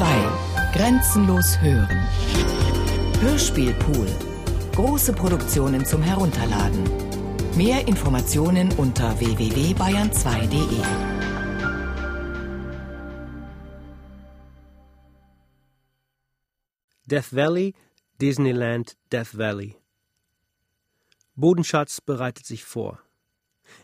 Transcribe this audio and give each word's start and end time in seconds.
2. 0.00 0.06
Grenzenlos 0.72 1.60
hören. 1.60 2.08
Hörspielpool. 3.20 4.06
Große 4.74 5.12
Produktionen 5.12 5.84
zum 5.84 6.00
Herunterladen. 6.00 6.84
Mehr 7.54 7.86
Informationen 7.86 8.72
unter 8.78 9.20
www.bayern2.de. 9.20 10.80
Death 17.04 17.36
Valley, 17.36 17.74
Disneyland 18.22 18.96
Death 19.12 19.36
Valley. 19.36 19.76
Bodenschatz 21.34 22.00
bereitet 22.00 22.46
sich 22.46 22.64
vor. 22.64 23.02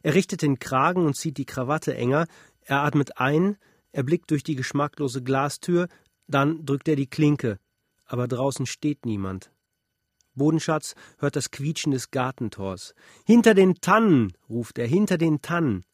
Er 0.02 0.14
richtet 0.14 0.40
den 0.40 0.58
Kragen 0.58 1.04
und 1.04 1.14
zieht 1.14 1.36
die 1.36 1.44
Krawatte 1.44 1.94
enger, 1.94 2.26
er 2.62 2.84
atmet 2.84 3.18
ein, 3.18 3.58
er 3.92 4.02
blickt 4.02 4.30
durch 4.30 4.42
die 4.42 4.56
geschmacklose 4.56 5.22
Glastür, 5.22 5.88
dann 6.26 6.64
drückt 6.64 6.88
er 6.88 6.96
die 6.96 7.08
Klinke, 7.08 7.58
aber 8.04 8.28
draußen 8.28 8.66
steht 8.66 9.06
niemand. 9.06 9.52
Bodenschatz 10.34 10.94
hört 11.18 11.34
das 11.34 11.50
Quietschen 11.50 11.92
des 11.92 12.10
Gartentors. 12.10 12.94
Hinter 13.24 13.54
den 13.54 13.76
Tannen, 13.76 14.32
ruft 14.48 14.78
er, 14.78 14.86
hinter 14.86 15.16
den 15.16 15.40
Tannen. 15.40 15.84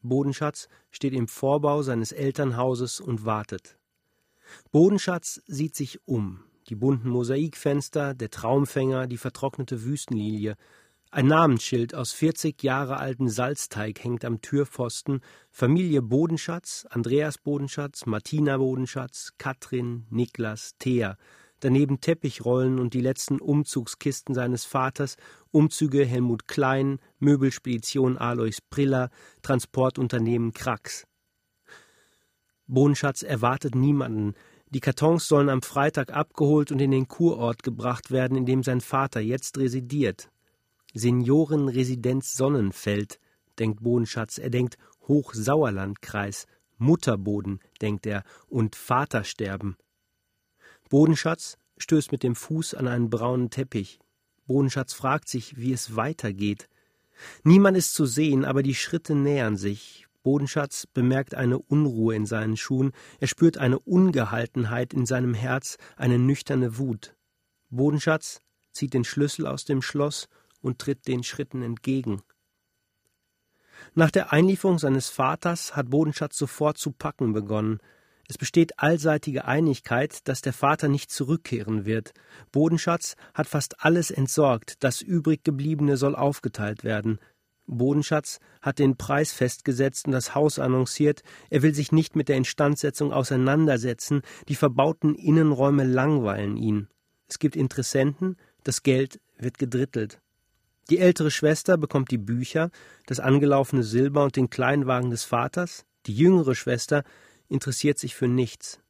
Bodenschatz 0.00 0.68
steht 0.90 1.12
im 1.12 1.28
Vorbau 1.28 1.82
seines 1.82 2.12
Elternhauses 2.12 3.00
und 3.00 3.24
wartet. 3.24 3.78
Bodenschatz 4.70 5.42
sieht 5.46 5.76
sich 5.76 6.06
um. 6.06 6.44
Die 6.68 6.74
bunten 6.74 7.10
Mosaikfenster, 7.10 8.14
der 8.14 8.30
Traumfänger, 8.30 9.06
die 9.06 9.18
vertrocknete 9.18 9.84
Wüstenlilie. 9.84 10.56
Ein 11.14 11.26
Namensschild 11.26 11.94
aus 11.94 12.12
40 12.12 12.62
Jahre 12.62 12.96
alten 12.96 13.28
Salzteig 13.28 14.02
hängt 14.02 14.24
am 14.24 14.40
Türpfosten. 14.40 15.20
Familie 15.50 16.00
Bodenschatz, 16.00 16.86
Andreas 16.88 17.36
Bodenschatz, 17.36 18.06
Martina 18.06 18.56
Bodenschatz, 18.56 19.34
Katrin, 19.36 20.06
Niklas, 20.08 20.72
Thea. 20.78 21.18
Daneben 21.60 22.00
Teppichrollen 22.00 22.78
und 22.78 22.94
die 22.94 23.02
letzten 23.02 23.42
Umzugskisten 23.42 24.34
seines 24.34 24.64
Vaters, 24.64 25.18
Umzüge 25.50 26.06
Helmut 26.06 26.48
Klein, 26.48 26.98
Möbelspedition 27.18 28.16
Alois 28.16 28.62
Priller, 28.70 29.10
Transportunternehmen 29.42 30.54
Krax. 30.54 31.06
Bodenschatz 32.66 33.22
erwartet 33.22 33.74
niemanden. 33.74 34.32
Die 34.70 34.80
Kartons 34.80 35.28
sollen 35.28 35.50
am 35.50 35.60
Freitag 35.60 36.10
abgeholt 36.10 36.72
und 36.72 36.80
in 36.80 36.90
den 36.90 37.06
Kurort 37.06 37.62
gebracht 37.62 38.10
werden, 38.10 38.34
in 38.34 38.46
dem 38.46 38.62
sein 38.62 38.80
Vater 38.80 39.20
jetzt 39.20 39.58
residiert. 39.58 40.30
Seniorenresidenz 40.94 42.34
Sonnenfeld, 42.34 43.18
denkt 43.58 43.82
Bodenschatz. 43.82 44.38
Er 44.38 44.50
denkt 44.50 44.78
Hochsauerlandkreis, 45.08 46.46
Mutterboden, 46.78 47.60
denkt 47.80 48.06
er, 48.06 48.24
und 48.48 48.76
Vatersterben. 48.76 49.76
Bodenschatz 50.88 51.56
stößt 51.78 52.12
mit 52.12 52.22
dem 52.22 52.34
Fuß 52.34 52.74
an 52.74 52.88
einen 52.88 53.10
braunen 53.10 53.50
Teppich. 53.50 53.98
Bodenschatz 54.46 54.92
fragt 54.92 55.28
sich, 55.28 55.56
wie 55.56 55.72
es 55.72 55.96
weitergeht. 55.96 56.68
Niemand 57.44 57.76
ist 57.76 57.94
zu 57.94 58.06
sehen, 58.06 58.44
aber 58.44 58.62
die 58.62 58.74
Schritte 58.74 59.14
nähern 59.14 59.56
sich. 59.56 60.06
Bodenschatz 60.22 60.86
bemerkt 60.86 61.34
eine 61.34 61.58
Unruhe 61.58 62.14
in 62.14 62.26
seinen 62.26 62.56
Schuhen, 62.56 62.92
er 63.18 63.26
spürt 63.26 63.58
eine 63.58 63.78
Ungehaltenheit 63.78 64.94
in 64.94 65.04
seinem 65.04 65.34
Herz, 65.34 65.78
eine 65.96 66.18
nüchterne 66.18 66.78
Wut. 66.78 67.16
Bodenschatz 67.70 68.40
zieht 68.72 68.94
den 68.94 69.04
Schlüssel 69.04 69.46
aus 69.46 69.64
dem 69.64 69.82
Schloss 69.82 70.28
und 70.62 70.78
tritt 70.78 71.06
den 71.06 71.22
Schritten 71.22 71.62
entgegen. 71.62 72.22
Nach 73.94 74.10
der 74.10 74.32
Einlieferung 74.32 74.78
seines 74.78 75.10
Vaters 75.10 75.76
hat 75.76 75.90
Bodenschatz 75.90 76.38
sofort 76.38 76.78
zu 76.78 76.92
packen 76.92 77.32
begonnen. 77.32 77.80
Es 78.28 78.38
besteht 78.38 78.78
allseitige 78.78 79.44
Einigkeit, 79.44 80.26
dass 80.28 80.40
der 80.40 80.52
Vater 80.52 80.88
nicht 80.88 81.10
zurückkehren 81.10 81.84
wird. 81.84 82.14
Bodenschatz 82.52 83.16
hat 83.34 83.48
fast 83.48 83.84
alles 83.84 84.10
entsorgt, 84.10 84.82
das 84.82 85.02
übrig 85.02 85.44
gebliebene 85.44 85.96
soll 85.96 86.14
aufgeteilt 86.14 86.84
werden. 86.84 87.18
Bodenschatz 87.66 88.38
hat 88.60 88.78
den 88.78 88.96
Preis 88.96 89.32
festgesetzt 89.32 90.06
und 90.06 90.12
das 90.12 90.34
Haus 90.34 90.58
annonciert, 90.58 91.22
er 91.50 91.62
will 91.62 91.74
sich 91.74 91.92
nicht 91.92 92.16
mit 92.16 92.28
der 92.28 92.36
Instandsetzung 92.36 93.12
auseinandersetzen, 93.12 94.22
die 94.48 94.56
verbauten 94.56 95.14
Innenräume 95.14 95.84
langweilen 95.84 96.56
ihn. 96.56 96.88
Es 97.28 97.38
gibt 97.38 97.56
Interessenten, 97.56 98.36
das 98.64 98.82
Geld 98.82 99.20
wird 99.38 99.58
gedrittelt. 99.58 100.20
Die 100.90 100.98
ältere 100.98 101.30
Schwester 101.30 101.76
bekommt 101.76 102.10
die 102.10 102.18
Bücher, 102.18 102.70
das 103.06 103.20
angelaufene 103.20 103.82
Silber 103.82 104.24
und 104.24 104.36
den 104.36 104.50
Kleinwagen 104.50 105.10
des 105.10 105.24
Vaters, 105.24 105.84
die 106.06 106.14
jüngere 106.14 106.54
Schwester 106.54 107.04
interessiert 107.48 107.98
sich 107.98 108.14
für 108.14 108.28
nichts. 108.28 108.80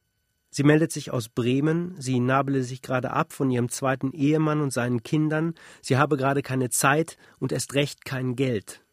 Sie 0.49 0.63
meldet 0.63 0.91
sich 0.91 1.11
aus 1.11 1.29
Bremen, 1.29 1.95
sie 1.99 2.19
nabele 2.19 2.63
sich 2.63 2.81
gerade 2.81 3.11
ab 3.11 3.33
von 3.33 3.49
ihrem 3.49 3.69
zweiten 3.69 4.11
Ehemann 4.11 4.61
und 4.61 4.71
seinen 4.71 5.01
Kindern, 5.01 5.55
sie 5.81 5.97
habe 5.97 6.17
gerade 6.17 6.41
keine 6.41 6.69
Zeit 6.69 7.17
und 7.39 7.51
erst 7.51 7.73
recht 7.73 8.05
kein 8.05 8.35
Geld. 8.35 8.83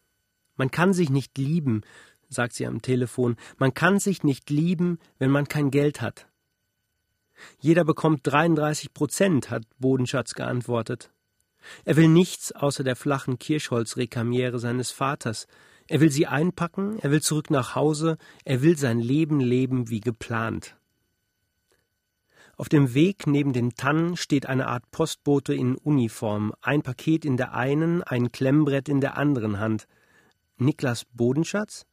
Man 0.55 0.71
kann 0.71 0.93
sich 0.93 1.09
nicht 1.09 1.37
lieben, 1.37 1.81
sagt 2.29 2.53
sie 2.53 2.65
am 2.65 2.81
Telefon, 2.81 3.35
man 3.57 3.73
kann 3.73 3.99
sich 3.99 4.23
nicht 4.23 4.49
lieben, 4.49 4.99
wenn 5.19 5.29
man 5.29 5.47
kein 5.47 5.69
Geld 5.69 6.01
hat. 6.01 6.27
Jeder 7.59 7.83
bekommt 7.83 8.21
33 8.23 8.93
Prozent, 8.93 9.49
hat 9.49 9.63
Bodenschatz 9.79 10.33
geantwortet. 10.33 11.11
Er 11.85 11.95
will 11.95 12.07
nichts 12.07 12.51
außer 12.51 12.83
der 12.83 12.95
flachen 12.95 13.39
Kirschholzrekamiere 13.39 14.59
seines 14.59 14.91
Vaters. 14.91 15.47
Er 15.87 15.99
will 15.99 16.11
sie 16.11 16.27
einpacken, 16.27 16.99
er 16.99 17.11
will 17.11 17.21
zurück 17.21 17.49
nach 17.49 17.75
Hause, 17.75 18.17
er 18.45 18.61
will 18.61 18.77
sein 18.77 18.99
Leben 18.99 19.39
leben 19.39 19.89
wie 19.89 19.99
geplant. 19.99 20.75
Auf 22.57 22.69
dem 22.69 22.93
Weg 22.93 23.25
neben 23.25 23.53
den 23.53 23.73
Tannen 23.73 24.15
steht 24.17 24.45
eine 24.45 24.67
Art 24.67 24.89
Postbote 24.91 25.53
in 25.53 25.75
Uniform, 25.77 26.53
ein 26.61 26.83
Paket 26.83 27.25
in 27.25 27.35
der 27.35 27.53
einen, 27.53 28.03
ein 28.03 28.31
Klemmbrett 28.31 28.87
in 28.87 29.01
der 29.01 29.17
anderen 29.17 29.59
Hand. 29.59 29.87
Niklas 30.57 31.05
Bodenschatz? 31.05 31.87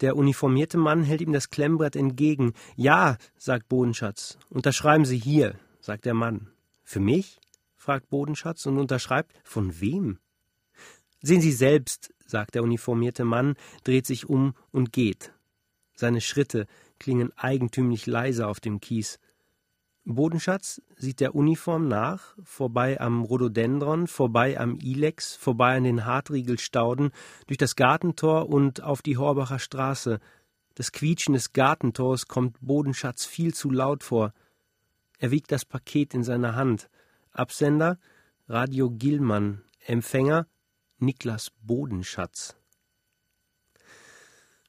Der 0.00 0.16
uniformierte 0.16 0.78
Mann 0.78 1.02
hält 1.02 1.20
ihm 1.20 1.32
das 1.32 1.50
Klemmbrett 1.50 1.96
entgegen. 1.96 2.52
Ja, 2.76 3.16
sagt 3.36 3.68
Bodenschatz. 3.68 4.38
Unterschreiben 4.48 5.04
Sie 5.04 5.18
hier, 5.18 5.56
sagt 5.80 6.04
der 6.04 6.14
Mann. 6.14 6.48
Für 6.82 7.00
mich? 7.00 7.40
Fragt 7.84 8.08
Bodenschatz 8.08 8.64
und 8.66 8.78
unterschreibt. 8.78 9.32
Von 9.44 9.80
wem? 9.80 10.18
Sehen 11.20 11.42
Sie 11.42 11.52
selbst, 11.52 12.14
sagt 12.26 12.54
der 12.54 12.62
uniformierte 12.62 13.24
Mann, 13.24 13.56
dreht 13.84 14.06
sich 14.06 14.28
um 14.28 14.54
und 14.72 14.92
geht. 14.92 15.34
Seine 15.94 16.22
Schritte 16.22 16.66
klingen 16.98 17.32
eigentümlich 17.36 18.06
leise 18.06 18.48
auf 18.48 18.58
dem 18.58 18.80
Kies. 18.80 19.20
Bodenschatz 20.06 20.82
sieht 20.96 21.20
der 21.20 21.34
Uniform 21.34 21.88
nach, 21.88 22.36
vorbei 22.42 23.00
am 23.00 23.22
Rhododendron, 23.22 24.06
vorbei 24.06 24.58
am 24.58 24.78
Ilex, 24.80 25.34
vorbei 25.36 25.76
an 25.76 25.84
den 25.84 26.04
Hartriegelstauden, 26.04 27.10
durch 27.46 27.58
das 27.58 27.76
Gartentor 27.76 28.48
und 28.48 28.82
auf 28.82 29.02
die 29.02 29.16
Horbacher 29.18 29.58
Straße. 29.58 30.20
Das 30.74 30.92
Quietschen 30.92 31.34
des 31.34 31.52
Gartentors 31.52 32.28
kommt 32.28 32.56
Bodenschatz 32.60 33.24
viel 33.24 33.54
zu 33.54 33.70
laut 33.70 34.02
vor. 34.02 34.32
Er 35.18 35.30
wiegt 35.30 35.52
das 35.52 35.64
Paket 35.64 36.12
in 36.14 36.22
seiner 36.22 36.54
Hand. 36.54 36.88
Absender 37.36 37.98
Radio 38.46 38.92
Gillmann, 38.92 39.64
Empfänger 39.84 40.46
Niklas 40.98 41.50
Bodenschatz. 41.62 42.54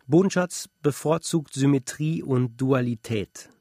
Bodenschatz 0.08 0.68
bevorzugt 0.82 1.54
Symmetrie 1.54 2.24
und 2.24 2.58
Dualität. 2.60 3.52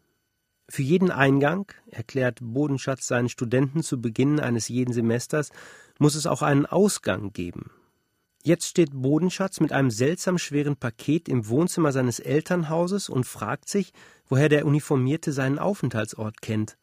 Für 0.71 0.81
jeden 0.81 1.11
Eingang, 1.11 1.71
erklärt 1.85 2.39
Bodenschatz 2.41 3.07
seinen 3.07 3.29
Studenten 3.29 3.83
zu 3.83 4.01
Beginn 4.01 4.41
eines 4.41 4.69
jeden 4.69 4.95
Semesters, 4.95 5.51
muss 5.99 6.15
es 6.15 6.27
auch 6.27 6.41
einen 6.41 6.65
Ausgang 6.65 7.35
geben. 7.35 7.71
Jetzt 8.43 8.69
steht 8.69 8.93
Bodenschatz 8.95 9.61
mit 9.61 9.73
einem 9.73 9.91
seltsam 9.91 10.39
schweren 10.39 10.77
Paket 10.77 11.29
im 11.29 11.47
Wohnzimmer 11.49 11.93
seines 11.93 12.21
Elternhauses 12.21 13.11
und 13.11 13.27
fragt 13.27 13.69
sich, 13.69 13.93
woher 14.31 14.49
der 14.49 14.65
Uniformierte 14.65 15.35
seinen 15.35 15.59
Aufenthaltsort 15.59 16.41
kennt. 16.41 16.79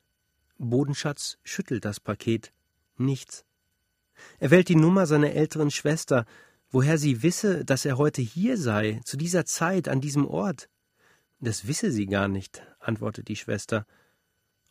Bodenschatz 0.69 1.39
schüttelt 1.43 1.85
das 1.85 1.99
Paket. 1.99 2.53
Nichts. 2.97 3.45
Er 4.39 4.51
wählt 4.51 4.69
die 4.69 4.75
Nummer 4.75 5.07
seiner 5.07 5.31
älteren 5.31 5.71
Schwester, 5.71 6.25
woher 6.69 6.99
sie 6.99 7.23
wisse, 7.23 7.65
dass 7.65 7.83
er 7.83 7.97
heute 7.97 8.21
hier 8.21 8.57
sei, 8.57 9.01
zu 9.03 9.17
dieser 9.17 9.45
Zeit, 9.45 9.89
an 9.89 10.01
diesem 10.01 10.27
Ort. 10.27 10.69
Das 11.39 11.67
wisse 11.67 11.91
sie 11.91 12.05
gar 12.05 12.27
nicht, 12.27 12.61
antwortet 12.79 13.27
die 13.27 13.35
Schwester. 13.35 13.87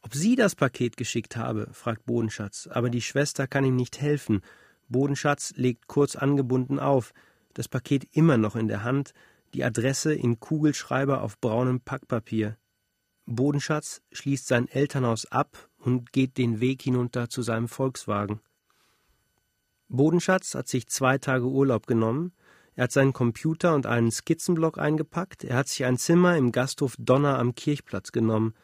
Ob 0.02 0.14
sie 0.14 0.36
das 0.36 0.54
Paket 0.54 0.96
geschickt 0.96 1.36
habe, 1.36 1.68
fragt 1.72 2.06
Bodenschatz, 2.06 2.68
aber 2.68 2.88
die 2.88 3.02
Schwester 3.02 3.48
kann 3.48 3.64
ihm 3.64 3.76
nicht 3.76 4.00
helfen. 4.00 4.42
Bodenschatz 4.88 5.52
legt 5.56 5.88
kurz 5.88 6.14
angebunden 6.14 6.78
auf, 6.78 7.12
das 7.52 7.68
Paket 7.68 8.06
immer 8.12 8.38
noch 8.38 8.54
in 8.54 8.68
der 8.68 8.84
Hand, 8.84 9.12
die 9.54 9.64
Adresse 9.64 10.14
in 10.14 10.38
Kugelschreiber 10.38 11.22
auf 11.22 11.40
braunem 11.40 11.80
Packpapier. 11.80 12.56
Bodenschatz 13.26 14.02
schließt 14.12 14.46
sein 14.46 14.68
Elternhaus 14.68 15.26
ab 15.26 15.69
und 15.80 16.12
geht 16.12 16.38
den 16.38 16.60
Weg 16.60 16.82
hinunter 16.82 17.28
zu 17.28 17.42
seinem 17.42 17.68
Volkswagen. 17.68 18.40
Bodenschatz 19.88 20.54
hat 20.54 20.68
sich 20.68 20.86
zwei 20.86 21.18
Tage 21.18 21.46
Urlaub 21.46 21.86
genommen, 21.86 22.32
er 22.80 22.84
hat 22.84 22.92
seinen 22.92 23.12
Computer 23.12 23.74
und 23.74 23.86
einen 23.86 24.10
Skizzenblock 24.10 24.78
eingepackt. 24.78 25.44
Er 25.44 25.56
hat 25.56 25.68
sich 25.68 25.84
ein 25.84 25.98
Zimmer 25.98 26.36
im 26.38 26.50
Gasthof 26.50 26.94
Donner 26.98 27.38
am 27.38 27.54
Kirchplatz 27.54 28.10
genommen. 28.10 28.54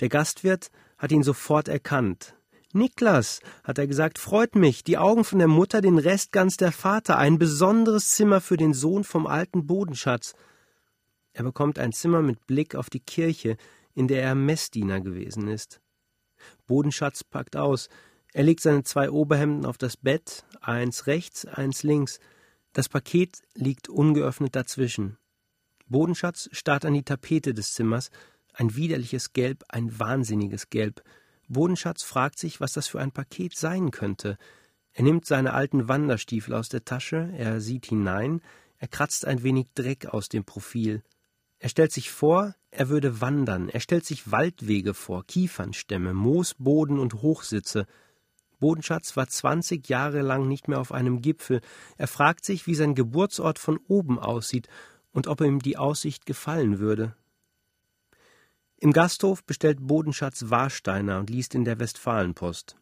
Der 0.00 0.10
Gastwirt 0.10 0.70
hat 0.98 1.10
ihn 1.10 1.22
sofort 1.22 1.68
erkannt. 1.68 2.34
Niklas, 2.74 3.40
hat 3.64 3.78
er 3.78 3.86
gesagt, 3.86 4.18
freut 4.18 4.56
mich, 4.56 4.84
die 4.84 4.98
Augen 4.98 5.24
von 5.24 5.38
der 5.38 5.48
Mutter, 5.48 5.80
den 5.80 5.98
Rest 5.98 6.32
ganz 6.32 6.58
der 6.58 6.72
Vater, 6.72 7.16
ein 7.16 7.38
besonderes 7.38 8.08
Zimmer 8.08 8.42
für 8.42 8.58
den 8.58 8.74
Sohn 8.74 9.04
vom 9.04 9.26
alten 9.26 9.66
Bodenschatz. 9.66 10.34
Er 11.32 11.44
bekommt 11.44 11.78
ein 11.78 11.94
Zimmer 11.94 12.20
mit 12.20 12.46
Blick 12.46 12.74
auf 12.74 12.90
die 12.90 13.00
Kirche, 13.00 13.56
in 13.94 14.08
der 14.08 14.22
er 14.22 14.34
Messdiener 14.34 15.00
gewesen 15.00 15.48
ist. 15.48 15.80
Bodenschatz 16.66 17.24
packt 17.24 17.56
aus. 17.56 17.88
Er 18.32 18.44
legt 18.44 18.60
seine 18.60 18.82
zwei 18.84 19.10
Oberhemden 19.10 19.64
auf 19.64 19.78
das 19.78 19.96
Bett, 19.96 20.44
eins 20.60 21.06
rechts, 21.06 21.46
eins 21.46 21.82
links. 21.82 22.20
Das 22.72 22.88
Paket 22.88 23.42
liegt 23.54 23.88
ungeöffnet 23.88 24.54
dazwischen. 24.54 25.16
Bodenschatz 25.88 26.48
starrt 26.52 26.84
an 26.84 26.94
die 26.94 27.04
Tapete 27.04 27.54
des 27.54 27.72
Zimmers, 27.72 28.10
ein 28.52 28.74
widerliches 28.74 29.32
Gelb, 29.32 29.64
ein 29.68 29.98
wahnsinniges 29.98 30.70
Gelb. 30.70 31.02
Bodenschatz 31.48 32.02
fragt 32.02 32.38
sich, 32.38 32.60
was 32.60 32.72
das 32.72 32.88
für 32.88 33.00
ein 33.00 33.12
Paket 33.12 33.56
sein 33.56 33.90
könnte. 33.90 34.36
Er 34.92 35.04
nimmt 35.04 35.26
seine 35.26 35.52
alten 35.52 35.88
Wanderstiefel 35.88 36.54
aus 36.54 36.68
der 36.68 36.84
Tasche, 36.84 37.30
er 37.36 37.60
sieht 37.60 37.86
hinein, 37.86 38.40
er 38.78 38.88
kratzt 38.88 39.26
ein 39.26 39.42
wenig 39.42 39.68
Dreck 39.74 40.06
aus 40.06 40.28
dem 40.28 40.44
Profil. 40.44 41.02
Er 41.58 41.68
stellt 41.68 41.92
sich 41.92 42.10
vor, 42.10 42.54
er 42.70 42.88
würde 42.88 43.20
wandern, 43.20 43.68
er 43.68 43.80
stellt 43.80 44.04
sich 44.04 44.30
Waldwege 44.30 44.92
vor, 44.92 45.24
Kiefernstämme, 45.24 46.12
Moosboden 46.12 46.98
und 46.98 47.14
Hochsitze. 47.22 47.86
Bodenschatz 48.58 49.16
war 49.16 49.28
zwanzig 49.28 49.88
Jahre 49.88 50.22
lang 50.22 50.48
nicht 50.48 50.68
mehr 50.68 50.80
auf 50.80 50.92
einem 50.92 51.22
Gipfel. 51.22 51.60
Er 51.96 52.08
fragt 52.08 52.44
sich, 52.44 52.66
wie 52.66 52.74
sein 52.74 52.94
Geburtsort 52.94 53.58
von 53.58 53.78
oben 53.88 54.18
aussieht 54.18 54.68
und 55.12 55.26
ob 55.26 55.40
ihm 55.40 55.60
die 55.60 55.78
Aussicht 55.78 56.26
gefallen 56.26 56.78
würde. 56.78 57.16
Im 58.78 58.92
Gasthof 58.92 59.42
bestellt 59.44 59.78
Bodenschatz 59.80 60.50
Warsteiner 60.50 61.18
und 61.18 61.30
liest 61.30 61.54
in 61.54 61.64
der 61.64 61.78
Westfalenpost. 61.78 62.76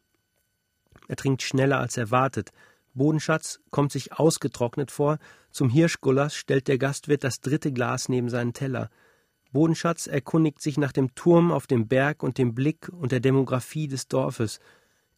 Er 1.06 1.16
trinkt 1.16 1.42
schneller 1.42 1.78
als 1.78 1.96
erwartet. 1.96 2.50
Bodenschatz 2.94 3.61
kommt 3.70 3.93
sich 3.93 4.12
ausgetrocknet 4.12 4.91
vor. 4.91 5.19
Zum 5.50 5.69
Hirschgulasch 5.69 6.37
stellt 6.37 6.69
der 6.69 6.79
Gastwirt 6.79 7.25
das 7.25 7.41
dritte 7.41 7.73
Glas 7.73 8.08
neben 8.08 8.29
seinen 8.29 8.52
Teller. 8.52 8.91
Bodenschatz 9.52 10.06
erkundigt 10.06 10.61
sich 10.62 10.79
nach 10.79 10.93
dem 10.93 11.14
Turm 11.14 11.52
auf 11.52 11.67
dem 11.67 11.87
Berg 11.87 12.23
und 12.23 12.38
dem 12.38 12.55
Blick 12.55 12.88
und 12.88 13.12
der 13.12 13.20
Demografie 13.20 13.88
des 13.88 14.08
Dorfes. 14.08 14.58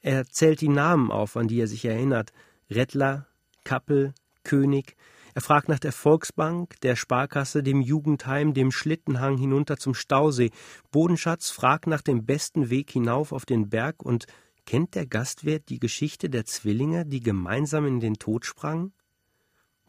Er 0.00 0.26
zählt 0.26 0.60
die 0.60 0.68
Namen 0.68 1.10
auf, 1.10 1.36
an 1.36 1.48
die 1.48 1.60
er 1.60 1.68
sich 1.68 1.84
erinnert. 1.84 2.32
Rettler, 2.70 3.26
Kappel, 3.64 4.14
König, 4.44 4.96
er 5.36 5.42
fragt 5.42 5.68
nach 5.68 5.78
der 5.78 5.92
Volksbank, 5.92 6.80
der 6.80 6.96
Sparkasse, 6.96 7.62
dem 7.62 7.82
Jugendheim, 7.82 8.54
dem 8.54 8.72
Schlittenhang 8.72 9.36
hinunter 9.36 9.76
zum 9.76 9.92
Stausee. 9.92 10.50
Bodenschatz 10.90 11.50
fragt 11.50 11.86
nach 11.86 12.00
dem 12.00 12.24
besten 12.24 12.70
Weg 12.70 12.90
hinauf 12.90 13.32
auf 13.32 13.44
den 13.44 13.68
Berg 13.68 14.02
und 14.02 14.24
kennt 14.66 14.94
der 14.94 15.06
Gastwirt 15.06 15.68
die 15.68 15.78
Geschichte 15.78 16.28
der 16.28 16.44
Zwillinge, 16.44 17.06
die 17.06 17.20
gemeinsam 17.20 17.86
in 17.86 18.00
den 18.00 18.14
Tod 18.14 18.44
sprangen? 18.44 18.92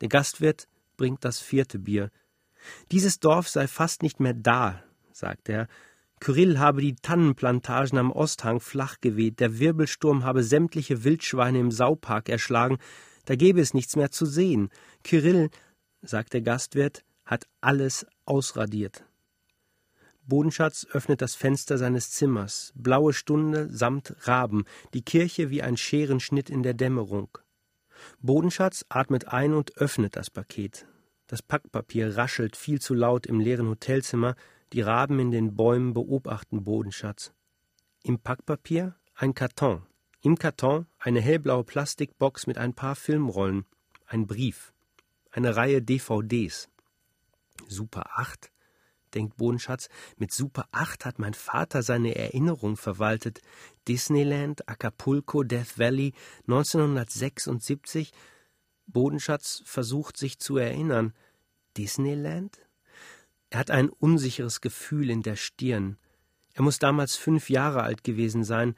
Der 0.02 0.08
Gastwirt 0.08 0.68
bringt 0.96 1.26
das 1.26 1.40
vierte 1.40 1.80
Bier. 1.80 2.12
Dieses 2.92 3.20
Dorf 3.20 3.50
sei 3.50 3.68
fast 3.68 4.04
nicht 4.04 4.20
mehr 4.20 4.34
da, 4.34 4.84
sagt 5.12 5.50
er. 5.50 5.68
Kyrill 6.20 6.58
habe 6.58 6.82
die 6.82 6.96
Tannenplantagen 6.96 7.98
am 7.98 8.12
Osthang 8.12 8.60
flach 8.60 9.02
geweht, 9.02 9.40
der 9.40 9.60
Wirbelsturm 9.60 10.24
habe 10.24 10.44
sämtliche 10.44 11.04
Wildschweine 11.04 11.60
im 11.60 11.72
Saupark 11.72 12.30
erschlagen, 12.30 12.78
da 13.26 13.36
gäbe 13.36 13.62
es 13.62 13.74
nichts 13.74 13.96
mehr 13.96 14.10
zu 14.10 14.26
sehen. 14.26 14.70
Kyrill, 15.04 15.50
sagt 16.02 16.34
der 16.34 16.42
Gastwirt, 16.42 17.04
hat 17.26 17.46
alles 17.62 18.06
ausradiert. 18.26 19.07
Bodenschatz 20.28 20.86
öffnet 20.92 21.22
das 21.22 21.36
Fenster 21.36 21.78
seines 21.78 22.12
Zimmers. 22.12 22.74
Blaue 22.76 23.14
Stunde 23.14 23.70
samt 23.72 24.14
Raben, 24.28 24.66
die 24.94 25.02
Kirche 25.02 25.50
wie 25.50 25.64
ein 25.64 25.78
Scherenschnitt 25.78 26.50
in 26.50 26.64
der 26.64 26.74
Dämmerung. 26.74 27.38
Bodenschatz 28.20 28.86
atmet 28.90 29.30
ein 29.30 29.54
und 29.54 29.78
öffnet 29.78 30.18
das 30.18 30.30
Paket. 30.30 30.86
Das 31.28 31.42
Packpapier 31.42 32.18
raschelt 32.18 32.58
viel 32.58 32.82
zu 32.82 32.94
laut 32.94 33.26
im 33.26 33.40
leeren 33.40 33.70
Hotelzimmer, 33.70 34.36
die 34.74 34.82
Raben 34.82 35.18
in 35.20 35.32
den 35.32 35.56
Bäumen 35.56 35.94
beobachten 35.94 36.66
Bodenschatz. 36.66 37.32
Im 38.04 38.20
Packpapier 38.20 38.96
ein 39.16 39.34
Karton. 39.34 39.84
Im 40.22 40.38
Karton 40.38 40.88
eine 41.00 41.22
hellblaue 41.22 41.64
Plastikbox 41.64 42.48
mit 42.48 42.58
ein 42.58 42.74
paar 42.74 42.96
Filmrollen, 42.96 43.66
ein 44.06 44.28
Brief, 44.28 44.74
eine 45.32 45.56
Reihe 45.56 45.82
DVDs. 45.82 46.70
Super 47.68 48.10
8, 48.16 48.52
denkt 49.18 49.38
Bodenschatz, 49.38 49.90
mit 50.18 50.32
Super 50.32 50.68
8 50.72 51.06
hat 51.06 51.20
mein 51.20 51.34
Vater 51.34 51.84
seine 51.84 52.16
Erinnerung 52.16 52.78
verwaltet. 52.78 53.42
Disneyland, 53.88 54.70
Acapulco, 54.70 55.44
Death 55.44 55.78
Valley, 55.78 56.14
1976. 56.48 58.14
Bodenschatz 58.86 59.62
versucht 59.66 60.18
sich 60.18 60.40
zu 60.40 60.58
erinnern. 60.58 61.14
Disneyland? 61.76 62.60
Er 63.50 63.60
hat 63.60 63.72
ein 63.72 63.90
unsicheres 63.90 64.62
Gefühl 64.62 65.10
in 65.10 65.24
der 65.24 65.36
Stirn. 65.36 65.98
Er 66.54 66.64
muss 66.64 66.80
damals 66.80 67.16
fünf 67.16 67.50
Jahre 67.50 67.84
alt 67.84 68.04
gewesen 68.04 68.44
sein, 68.44 68.76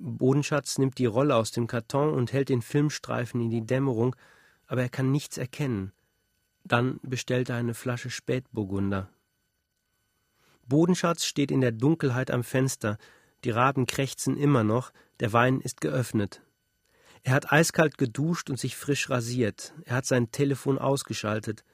Bodenschatz 0.00 0.78
nimmt 0.78 0.96
die 0.96 1.06
Rolle 1.06 1.36
aus 1.36 1.52
dem 1.52 1.66
Karton 1.66 2.14
und 2.14 2.32
hält 2.32 2.48
den 2.48 2.62
Filmstreifen 2.62 3.40
in 3.42 3.50
die 3.50 3.66
Dämmerung, 3.66 4.16
aber 4.66 4.80
er 4.82 4.88
kann 4.88 5.12
nichts 5.12 5.36
erkennen. 5.36 5.92
Dann 6.64 7.00
bestellt 7.02 7.50
er 7.50 7.56
eine 7.56 7.74
Flasche 7.74 8.08
Spätburgunder. 8.08 9.10
Bodenschatz 10.70 11.24
steht 11.24 11.50
in 11.50 11.60
der 11.60 11.72
Dunkelheit 11.72 12.30
am 12.30 12.44
Fenster, 12.44 12.96
die 13.44 13.50
Raben 13.50 13.84
krächzen 13.86 14.38
immer 14.38 14.64
noch, 14.64 14.92
der 15.18 15.34
Wein 15.34 15.60
ist 15.60 15.82
geöffnet. 15.82 16.42
Er 17.22 17.34
hat 17.34 17.52
eiskalt 17.52 17.98
geduscht 17.98 18.48
und 18.48 18.58
sich 18.58 18.76
frisch 18.76 19.10
rasiert, 19.10 19.74
er 19.84 19.96
hat 19.96 20.06
sein 20.06 20.30
Telefon 20.30 20.78
ausgeschaltet. 20.78 21.64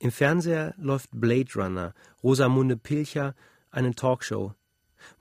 Im 0.00 0.10
Fernseher 0.10 0.74
läuft 0.78 1.10
Blade 1.12 1.52
Runner, 1.54 1.94
Rosamunde 2.22 2.76
Pilcher, 2.76 3.36
eine 3.70 3.94
Talkshow. 3.94 4.54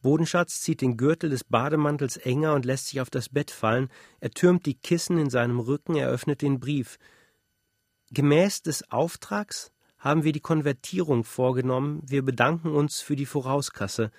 Bodenschatz 0.02 0.62
zieht 0.62 0.82
den 0.82 0.98
Gürtel 0.98 1.30
des 1.30 1.44
Bademantels 1.44 2.18
enger 2.18 2.54
und 2.54 2.66
lässt 2.66 2.88
sich 2.88 3.02
auf 3.02 3.10
das 3.10 3.30
Bett 3.30 3.52
fallen. 3.52 3.90
Er 4.22 4.32
türmt 4.32 4.66
die 4.66 4.76
Kissen 4.76 5.18
in 5.18 5.30
seinem 5.30 5.60
Rücken, 5.60 5.96
er 5.96 6.10
öffnet 6.10 6.42
den 6.42 6.60
Brief. 6.60 6.98
Gemäß 8.12 8.62
des 8.62 8.90
Auftrags 8.90 9.72
haben 10.00 10.24
wir 10.24 10.32
die 10.32 10.40
Konvertierung 10.40 11.24
vorgenommen. 11.24 12.02
Wir 12.06 12.24
bedanken 12.24 12.72
uns 12.72 13.02
für 13.02 13.16
die 13.16 13.26
Vorauskasse. 13.26 14.12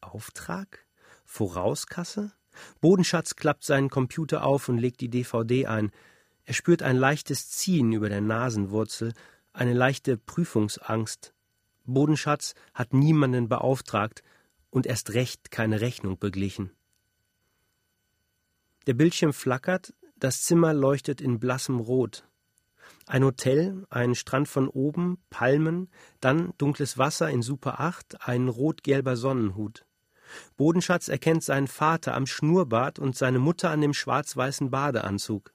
Auftrag? 0.00 0.86
Vorauskasse? 1.24 2.32
Bodenschatz 2.80 3.36
klappt 3.36 3.64
seinen 3.64 3.88
Computer 3.88 4.44
auf 4.44 4.68
und 4.68 4.78
legt 4.78 5.00
die 5.00 5.08
DVD 5.08 5.66
ein. 5.66 5.90
Er 6.44 6.54
spürt 6.54 6.82
ein 6.82 6.96
leichtes 6.96 7.50
Ziehen 7.50 7.92
über 7.92 8.08
der 8.08 8.20
Nasenwurzel, 8.20 9.14
eine 9.52 9.72
leichte 9.72 10.18
Prüfungsangst. 10.18 11.32
Bodenschatz 11.84 12.54
hat 12.74 12.92
niemanden 12.92 13.48
beauftragt, 13.48 14.22
und 14.72 14.86
erst 14.86 15.12
recht 15.12 15.50
keine 15.50 15.82
Rechnung 15.82 16.18
beglichen. 16.18 16.70
Der 18.86 18.94
Bildschirm 18.94 19.32
flackert, 19.32 19.94
das 20.16 20.42
Zimmer 20.42 20.72
leuchtet 20.72 21.20
in 21.20 21.38
blassem 21.38 21.78
Rot. 21.78 22.24
Ein 23.06 23.24
Hotel, 23.24 23.84
ein 23.90 24.14
Strand 24.14 24.48
von 24.48 24.68
oben, 24.68 25.18
Palmen, 25.28 25.90
dann 26.20 26.52
dunkles 26.58 26.98
Wasser 26.98 27.28
in 27.30 27.42
Super 27.42 27.80
8, 27.80 28.28
ein 28.28 28.48
rot-gelber 28.48 29.16
Sonnenhut. 29.16 29.84
Bodenschatz 30.56 31.08
erkennt 31.08 31.42
seinen 31.42 31.66
Vater 31.66 32.14
am 32.14 32.26
Schnurrbart 32.26 32.98
und 32.98 33.16
seine 33.16 33.38
Mutter 33.38 33.70
an 33.70 33.80
dem 33.80 33.92
schwarz-weißen 33.92 34.70
Badeanzug. 34.70 35.52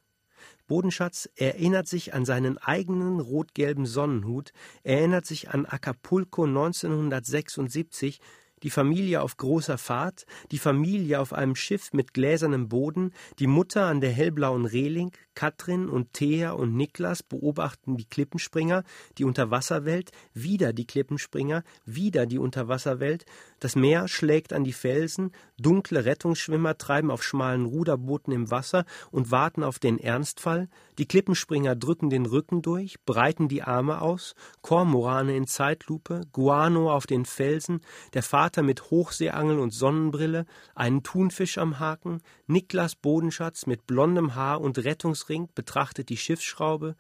Bodenschatz 0.68 1.30
erinnert 1.36 1.88
sich 1.88 2.14
an 2.14 2.26
seinen 2.26 2.58
eigenen 2.58 3.22
rot-gelben 3.22 3.86
Sonnenhut, 3.86 4.52
erinnert 4.84 5.26
sich 5.26 5.50
an 5.50 5.66
Acapulco 5.66 6.44
1976, 6.44 8.20
die 8.64 8.70
Familie 8.70 9.22
auf 9.22 9.38
großer 9.38 9.78
Fahrt, 9.78 10.26
die 10.52 10.58
Familie 10.58 11.20
auf 11.20 11.34
einem 11.34 11.56
Schiff 11.56 11.94
mit 11.94 12.14
gläsernem 12.14 12.70
Boden, 12.70 13.14
die 13.40 13.48
Mutter 13.48 13.86
an 13.86 14.02
der 14.02 14.12
hellblauen 14.12 14.66
Reling, 14.66 15.12
Katrin 15.36 15.88
und 15.88 16.14
Thea 16.14 16.52
und 16.52 16.76
Niklas 16.76 17.22
beobachten 17.22 17.96
die 17.98 18.06
Klippenspringer, 18.06 18.84
die 19.18 19.24
Unterwasserwelt, 19.24 20.12
wieder 20.34 20.74
die 20.74 20.88
Klippenspringer, 20.88 21.64
wieder 21.86 22.26
die 22.26 22.40
Unterwasserwelt, 22.40 23.26
das 23.60 23.76
Meer 23.76 24.08
schlägt 24.08 24.54
an 24.54 24.64
die 24.64 24.74
Felsen, 24.74 25.32
dunkle 25.58 26.06
Rettungsschwimmer 26.06 26.78
treiben 26.78 27.10
auf 27.10 27.24
schmalen 27.24 27.66
Ruderbooten 27.66 28.32
im 28.34 28.52
Wasser 28.52 28.86
und 29.12 29.32
warten 29.32 29.64
auf 29.64 29.80
den 29.80 30.00
Ernstfall, 30.00 30.70
die 30.98 31.08
Klippenspringer 31.08 31.76
drücken 31.76 32.10
den 32.10 32.26
Rücken 32.26 32.62
durch, 32.62 33.00
breiten 33.06 33.48
die 33.48 33.64
Arme 33.64 34.02
aus, 34.02 34.36
Kormorane 34.62 35.36
in 35.36 35.48
Zeitlupe, 35.48 36.22
Guano 36.32 36.92
auf 36.92 37.08
den 37.08 37.26
Felsen, 37.26 37.82
der 38.14 38.24
Vater 38.48 38.64
mit 38.64 38.92
Hochseeangel 38.92 39.60
und 39.60 39.74
Sonnenbrille, 39.74 40.46
einen 40.74 41.04
Thunfisch 41.04 41.58
am 41.58 41.80
Haken, 41.80 42.22
Niklas 42.46 42.96
Bodenschatz 42.96 43.66
mit 43.66 43.86
blondem 43.86 44.36
Haar 44.36 44.62
und 44.62 44.78
Rettungsring 44.78 45.50
betrachtet 45.54 46.08
die 46.08 46.16
Schiffsschraube, 46.16 46.96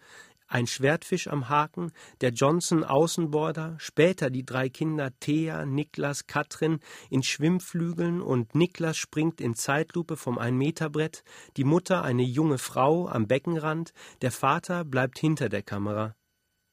ein 0.50 0.68
Schwertfisch 0.68 1.30
am 1.30 1.48
Haken, 1.48 1.94
der 2.20 2.32
Johnson 2.32 2.84
Außenborder, 2.84 3.78
später 3.80 4.30
die 4.30 4.46
drei 4.46 4.68
Kinder 4.68 5.18
Thea, 5.22 5.66
Niklas, 5.66 6.28
Katrin 6.28 6.80
in 7.10 7.24
Schwimmflügeln 7.24 8.22
und 8.22 8.54
Niklas 8.54 8.98
springt 8.98 9.40
in 9.40 9.56
Zeitlupe 9.56 10.18
vom 10.18 10.38
Ein-Meter-Brett, 10.38 11.24
die 11.56 11.64
Mutter 11.64 12.04
eine 12.04 12.24
junge 12.24 12.58
Frau 12.58 13.08
am 13.08 13.26
Beckenrand, 13.26 13.94
der 14.22 14.34
Vater 14.34 14.84
bleibt 14.84 15.18
hinter 15.18 15.48
der 15.48 15.64
Kamera. 15.64 16.14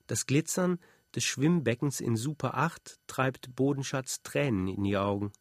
Das 0.09 0.27
Glitzern 0.27 0.81
des 1.15 1.25
Schwimmbeckens 1.25 2.01
in 2.01 2.17
Super 2.17 2.57
8 2.57 2.99
treibt 3.07 3.55
Bodenschatz 3.55 4.23
Tränen 4.23 4.69
in 4.69 4.85
die 4.85 4.97
Augen. 4.97 5.33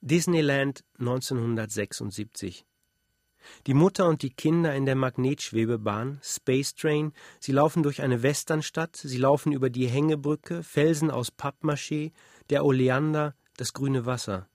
Disneyland 0.00 0.84
1976 0.98 2.64
die 3.66 3.74
Mutter 3.74 4.08
und 4.08 4.22
die 4.22 4.30
Kinder 4.30 4.74
in 4.74 4.86
der 4.86 4.94
Magnetschwebebahn, 4.94 6.18
Space 6.22 6.74
Train, 6.74 7.12
sie 7.40 7.52
laufen 7.52 7.82
durch 7.82 8.02
eine 8.02 8.22
Westernstadt, 8.22 8.96
sie 8.96 9.18
laufen 9.18 9.52
über 9.52 9.70
die 9.70 9.86
Hängebrücke, 9.86 10.62
Felsen 10.62 11.10
aus 11.10 11.32
Pappmaché, 11.32 12.12
der 12.50 12.64
Oleander, 12.64 13.34
das 13.56 13.72
grüne 13.72 14.06
Wasser. 14.06 14.48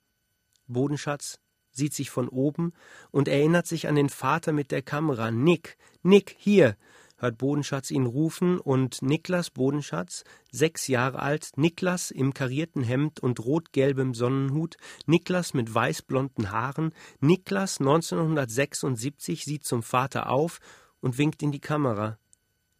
Bodenschatz 0.67 1.39
sieht 1.71 1.93
sich 1.93 2.09
von 2.09 2.27
oben 2.27 2.73
und 3.11 3.27
erinnert 3.27 3.65
sich 3.65 3.87
an 3.87 3.95
den 3.95 4.09
Vater 4.09 4.51
mit 4.51 4.71
der 4.71 4.81
Kamera. 4.81 5.31
Nick, 5.31 5.77
Nick, 6.03 6.35
hier! 6.37 6.75
Hört 7.21 7.37
Bodenschatz 7.37 7.91
ihn 7.91 8.05
rufen 8.05 8.59
und 8.59 9.01
Niklas 9.01 9.51
Bodenschatz, 9.51 10.23
sechs 10.51 10.87
Jahre 10.87 11.19
alt, 11.19 11.51
Niklas 11.55 12.11
im 12.11 12.33
karierten 12.33 12.83
Hemd 12.83 13.19
und 13.19 13.39
rot-gelbem 13.39 14.13
Sonnenhut, 14.13 14.77
Niklas 15.05 15.53
mit 15.53 15.73
weißblonden 15.73 16.51
Haaren, 16.51 16.93
Niklas 17.19 17.79
1976 17.79 19.45
sieht 19.45 19.63
zum 19.63 19.83
Vater 19.83 20.29
auf 20.29 20.59
und 20.99 21.17
winkt 21.17 21.43
in 21.43 21.51
die 21.51 21.59
Kamera. 21.59 22.17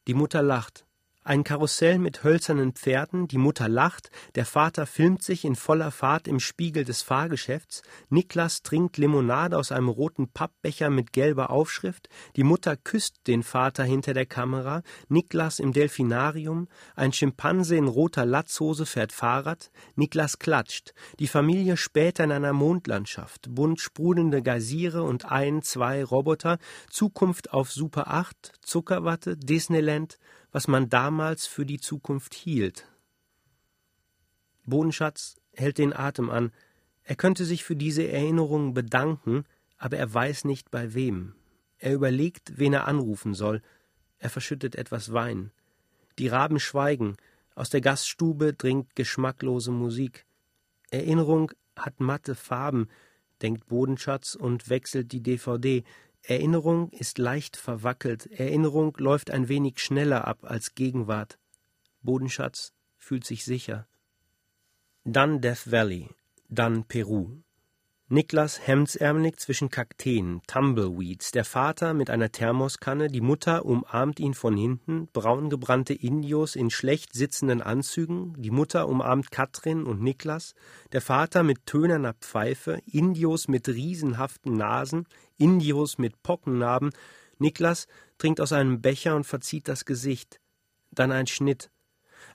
Die 0.07 0.13
Mutter 0.13 0.41
lacht. 0.41 0.85
Ein 1.23 1.43
Karussell 1.43 1.99
mit 1.99 2.23
hölzernen 2.23 2.73
Pferden, 2.73 3.27
die 3.27 3.37
Mutter 3.37 3.69
lacht, 3.69 4.09
der 4.33 4.43
Vater 4.43 4.87
filmt 4.87 5.21
sich 5.21 5.45
in 5.45 5.55
voller 5.55 5.91
Fahrt 5.91 6.27
im 6.27 6.39
Spiegel 6.39 6.83
des 6.83 7.03
Fahrgeschäfts, 7.03 7.83
Niklas 8.09 8.63
trinkt 8.63 8.97
Limonade 8.97 9.55
aus 9.55 9.71
einem 9.71 9.89
roten 9.89 10.29
Pappbecher 10.29 10.89
mit 10.89 11.13
gelber 11.13 11.51
Aufschrift, 11.51 12.09
die 12.35 12.43
Mutter 12.43 12.75
küsst 12.75 13.27
den 13.27 13.43
Vater 13.43 13.83
hinter 13.83 14.15
der 14.15 14.25
Kamera, 14.25 14.81
Niklas 15.09 15.59
im 15.59 15.73
Delfinarium, 15.73 16.67
ein 16.95 17.13
Schimpanse 17.13 17.75
in 17.75 17.87
roter 17.87 18.25
Latzhose 18.25 18.87
fährt 18.87 19.11
Fahrrad, 19.11 19.69
Niklas 19.93 20.39
klatscht, 20.39 20.95
die 21.19 21.27
Familie 21.27 21.77
später 21.77 22.23
in 22.23 22.31
einer 22.31 22.53
Mondlandschaft, 22.53 23.53
bunt 23.53 23.79
sprudelnde 23.79 24.41
Geysire 24.41 25.03
und 25.03 25.25
ein, 25.25 25.61
zwei 25.61 26.03
Roboter, 26.03 26.57
Zukunft 26.89 27.53
auf 27.53 27.71
Super 27.71 28.07
8, 28.07 28.53
Zuckerwatte, 28.63 29.37
Disneyland, 29.37 30.17
was 30.51 30.67
man 30.67 30.89
damals 30.89 31.47
für 31.47 31.65
die 31.65 31.79
Zukunft 31.79 32.33
hielt. 32.33 32.87
Bodenschatz 34.65 35.37
hält 35.53 35.77
den 35.77 35.93
Atem 35.93 36.29
an. 36.29 36.51
Er 37.03 37.15
könnte 37.15 37.45
sich 37.45 37.63
für 37.63 37.75
diese 37.75 38.07
Erinnerung 38.07 38.73
bedanken, 38.73 39.45
aber 39.77 39.97
er 39.97 40.13
weiß 40.13 40.45
nicht 40.45 40.71
bei 40.71 40.93
wem. 40.93 41.33
Er 41.77 41.93
überlegt, 41.93 42.57
wen 42.57 42.73
er 42.73 42.87
anrufen 42.87 43.33
soll. 43.33 43.61
Er 44.19 44.29
verschüttet 44.29 44.75
etwas 44.75 45.11
Wein. 45.13 45.51
Die 46.19 46.27
Raben 46.27 46.59
schweigen. 46.59 47.17
Aus 47.55 47.69
der 47.69 47.81
Gaststube 47.81 48.53
dringt 48.53 48.95
geschmacklose 48.95 49.71
Musik. 49.71 50.25
Erinnerung 50.91 51.51
hat 51.75 51.99
matte 51.99 52.35
Farben, 52.35 52.87
denkt 53.41 53.67
Bodenschatz 53.67 54.35
und 54.35 54.69
wechselt 54.69 55.11
die 55.11 55.21
DVD. 55.23 55.83
Erinnerung 56.23 56.89
ist 56.89 57.17
leicht 57.17 57.57
verwackelt, 57.57 58.27
Erinnerung 58.27 58.95
läuft 58.97 59.31
ein 59.31 59.47
wenig 59.47 59.79
schneller 59.79 60.27
ab 60.27 60.43
als 60.43 60.75
Gegenwart. 60.75 61.39
Bodenschatz 62.01 62.73
fühlt 62.97 63.25
sich 63.25 63.43
sicher. 63.43 63.87
Dann 65.03 65.41
Death 65.41 65.71
Valley, 65.71 66.09
dann 66.47 66.85
Peru. 66.85 67.41
Niklas 68.11 68.59
hemdsärmelig 68.67 69.37
zwischen 69.37 69.69
Kakteen, 69.69 70.41
Tumbleweeds, 70.45 71.31
der 71.31 71.45
Vater 71.45 71.93
mit 71.93 72.09
einer 72.09 72.29
Thermoskanne, 72.29 73.07
die 73.07 73.21
Mutter 73.21 73.63
umarmt 73.65 74.19
ihn 74.19 74.33
von 74.33 74.57
hinten, 74.57 75.07
braungebrannte 75.13 75.93
Indios 75.93 76.57
in 76.57 76.71
schlecht 76.71 77.13
sitzenden 77.13 77.61
Anzügen, 77.61 78.33
die 78.37 78.51
Mutter 78.51 78.89
umarmt 78.89 79.31
Katrin 79.31 79.83
und 79.83 80.01
Niklas, 80.01 80.55
der 80.91 80.99
Vater 80.99 81.43
mit 81.43 81.65
tönerner 81.65 82.13
Pfeife, 82.15 82.81
Indios 82.85 83.47
mit 83.47 83.69
riesenhaften 83.69 84.57
Nasen, 84.57 85.07
Indios 85.37 85.97
mit 85.97 86.21
Pockennarben, 86.21 86.89
Niklas 87.39 87.87
trinkt 88.17 88.41
aus 88.41 88.51
einem 88.51 88.81
Becher 88.81 89.15
und 89.15 89.23
verzieht 89.25 89.69
das 89.69 89.85
Gesicht. 89.85 90.41
Dann 90.91 91.13
ein 91.13 91.27
Schnitt. 91.27 91.71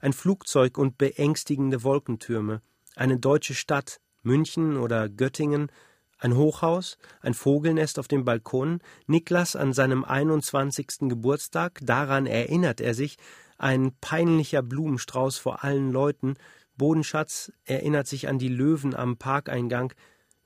Ein 0.00 0.14
Flugzeug 0.14 0.78
und 0.78 0.96
beängstigende 0.96 1.82
Wolkentürme. 1.82 2.62
Eine 2.94 3.18
deutsche 3.18 3.54
Stadt, 3.54 4.00
München 4.26 4.76
oder 4.76 5.08
Göttingen, 5.08 5.70
ein 6.18 6.36
Hochhaus, 6.36 6.98
ein 7.20 7.32
Vogelnest 7.32 7.98
auf 7.98 8.08
dem 8.08 8.24
Balkon, 8.24 8.80
Niklas 9.06 9.54
an 9.54 9.72
seinem 9.72 10.04
21. 10.04 11.08
Geburtstag, 11.08 11.78
daran 11.82 12.26
erinnert 12.26 12.80
er 12.80 12.94
sich, 12.94 13.16
ein 13.56 13.92
peinlicher 14.00 14.62
Blumenstrauß 14.62 15.38
vor 15.38 15.64
allen 15.64 15.92
Leuten, 15.92 16.34
Bodenschatz 16.76 17.52
erinnert 17.64 18.06
sich 18.06 18.28
an 18.28 18.38
die 18.38 18.48
Löwen 18.48 18.94
am 18.94 19.16
Parkeingang, 19.16 19.94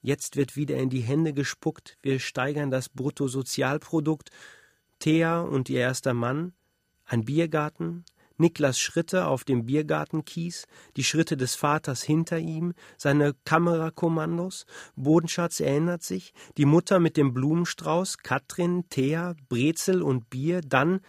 jetzt 0.02 0.36
wird 0.36 0.56
wieder 0.56 0.76
in 0.76 0.90
die 0.90 1.00
Hände 1.00 1.32
gespuckt, 1.32 1.98
wir 2.02 2.20
steigern 2.20 2.70
das 2.70 2.88
Bruttosozialprodukt, 2.88 4.30
Thea 4.98 5.40
und 5.40 5.70
ihr 5.70 5.80
erster 5.80 6.14
Mann, 6.14 6.52
ein 7.06 7.24
Biergarten, 7.24 8.04
Niklas 8.40 8.80
Schritte 8.80 9.26
auf 9.26 9.44
dem 9.44 9.66
Biergartenkies, 9.66 10.66
die 10.96 11.04
Schritte 11.04 11.36
des 11.36 11.54
Vaters 11.54 12.02
hinter 12.02 12.38
ihm, 12.38 12.74
seine 12.96 13.34
Kamerakommandos, 13.44 14.66
Bodenschatz 14.96 15.60
erinnert 15.60 16.02
sich, 16.02 16.32
die 16.56 16.64
Mutter 16.64 16.98
mit 16.98 17.16
dem 17.16 17.32
Blumenstrauß, 17.32 18.18
Katrin, 18.18 18.88
Thea, 18.88 19.34
Brezel 19.48 20.02
und 20.02 20.30
Bier, 20.30 20.62
dann 20.62 21.00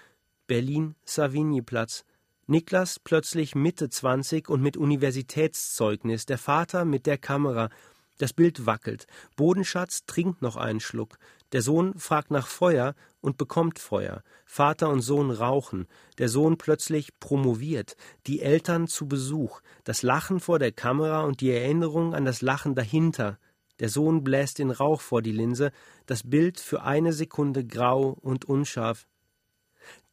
Berlin, 0.45 0.95
Savigny-Platz. 1.05 2.03
Niklas 2.47 2.99
plötzlich 2.99 3.55
Mitte 3.55 3.89
20 3.89 4.49
und 4.49 4.61
mit 4.61 4.75
Universitätszeugnis, 4.75 6.25
der 6.25 6.37
Vater 6.37 6.83
mit 6.83 7.05
der 7.05 7.17
Kamera. 7.17 7.69
Das 8.17 8.33
Bild 8.33 8.65
wackelt. 8.65 9.07
Bodenschatz 9.37 10.05
trinkt 10.05 10.41
noch 10.41 10.57
einen 10.57 10.81
Schluck. 10.81 11.17
Der 11.51 11.61
Sohn 11.61 11.97
fragt 11.99 12.31
nach 12.31 12.47
Feuer 12.47 12.95
und 13.19 13.37
bekommt 13.37 13.79
Feuer. 13.79 14.23
Vater 14.45 14.89
und 14.89 15.01
Sohn 15.01 15.31
rauchen. 15.31 15.87
Der 16.17 16.29
Sohn 16.29 16.57
plötzlich 16.57 17.19
promoviert. 17.19 17.97
Die 18.27 18.41
Eltern 18.41 18.87
zu 18.87 19.07
Besuch. 19.07 19.61
Das 19.83 20.01
Lachen 20.01 20.39
vor 20.39 20.59
der 20.59 20.71
Kamera 20.71 21.23
und 21.23 21.41
die 21.41 21.51
Erinnerung 21.51 22.15
an 22.15 22.25
das 22.25 22.41
Lachen 22.41 22.73
dahinter. 22.73 23.37
Der 23.79 23.89
Sohn 23.89 24.23
bläst 24.23 24.59
den 24.59 24.71
Rauch 24.71 25.01
vor 25.01 25.21
die 25.21 25.31
Linse. 25.31 25.71
Das 26.05 26.29
Bild 26.29 26.59
für 26.59 26.83
eine 26.83 27.13
Sekunde 27.13 27.65
grau 27.65 28.17
und 28.21 28.45
unscharf. 28.45 29.07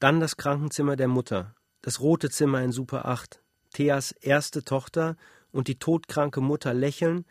Dann 0.01 0.21
das 0.21 0.37
Krankenzimmer 0.37 0.97
der 0.97 1.09
Mutter. 1.09 1.55
Das 1.83 2.01
rote 2.01 2.31
Zimmer 2.31 2.63
in 2.63 2.73
Super 2.73 3.07
8. 3.07 3.43
Theas 3.73 4.13
erste 4.13 4.65
Tochter 4.65 5.17
und 5.53 5.69
die 5.69 5.79
todkranke 5.79 6.41
Mutter 6.41 6.75
lächeln. 6.75 7.25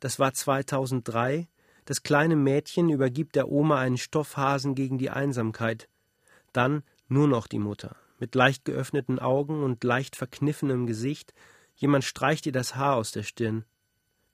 Das 0.00 0.18
war 0.18 0.34
2003. 0.34 1.48
Das 1.84 2.02
kleine 2.02 2.36
Mädchen 2.36 2.88
übergibt 2.88 3.36
der 3.36 3.48
Oma 3.50 3.78
einen 3.78 3.98
Stoffhasen 3.98 4.74
gegen 4.74 4.98
die 4.98 5.10
Einsamkeit. 5.10 5.88
Dann 6.52 6.82
nur 7.08 7.28
noch 7.28 7.46
die 7.46 7.58
Mutter, 7.58 7.96
mit 8.18 8.34
leicht 8.34 8.64
geöffneten 8.64 9.18
Augen 9.18 9.62
und 9.62 9.84
leicht 9.84 10.16
verkniffenem 10.16 10.86
Gesicht. 10.86 11.34
Jemand 11.74 12.04
streicht 12.04 12.46
ihr 12.46 12.52
das 12.52 12.76
Haar 12.76 12.96
aus 12.96 13.12
der 13.12 13.22
Stirn. 13.22 13.64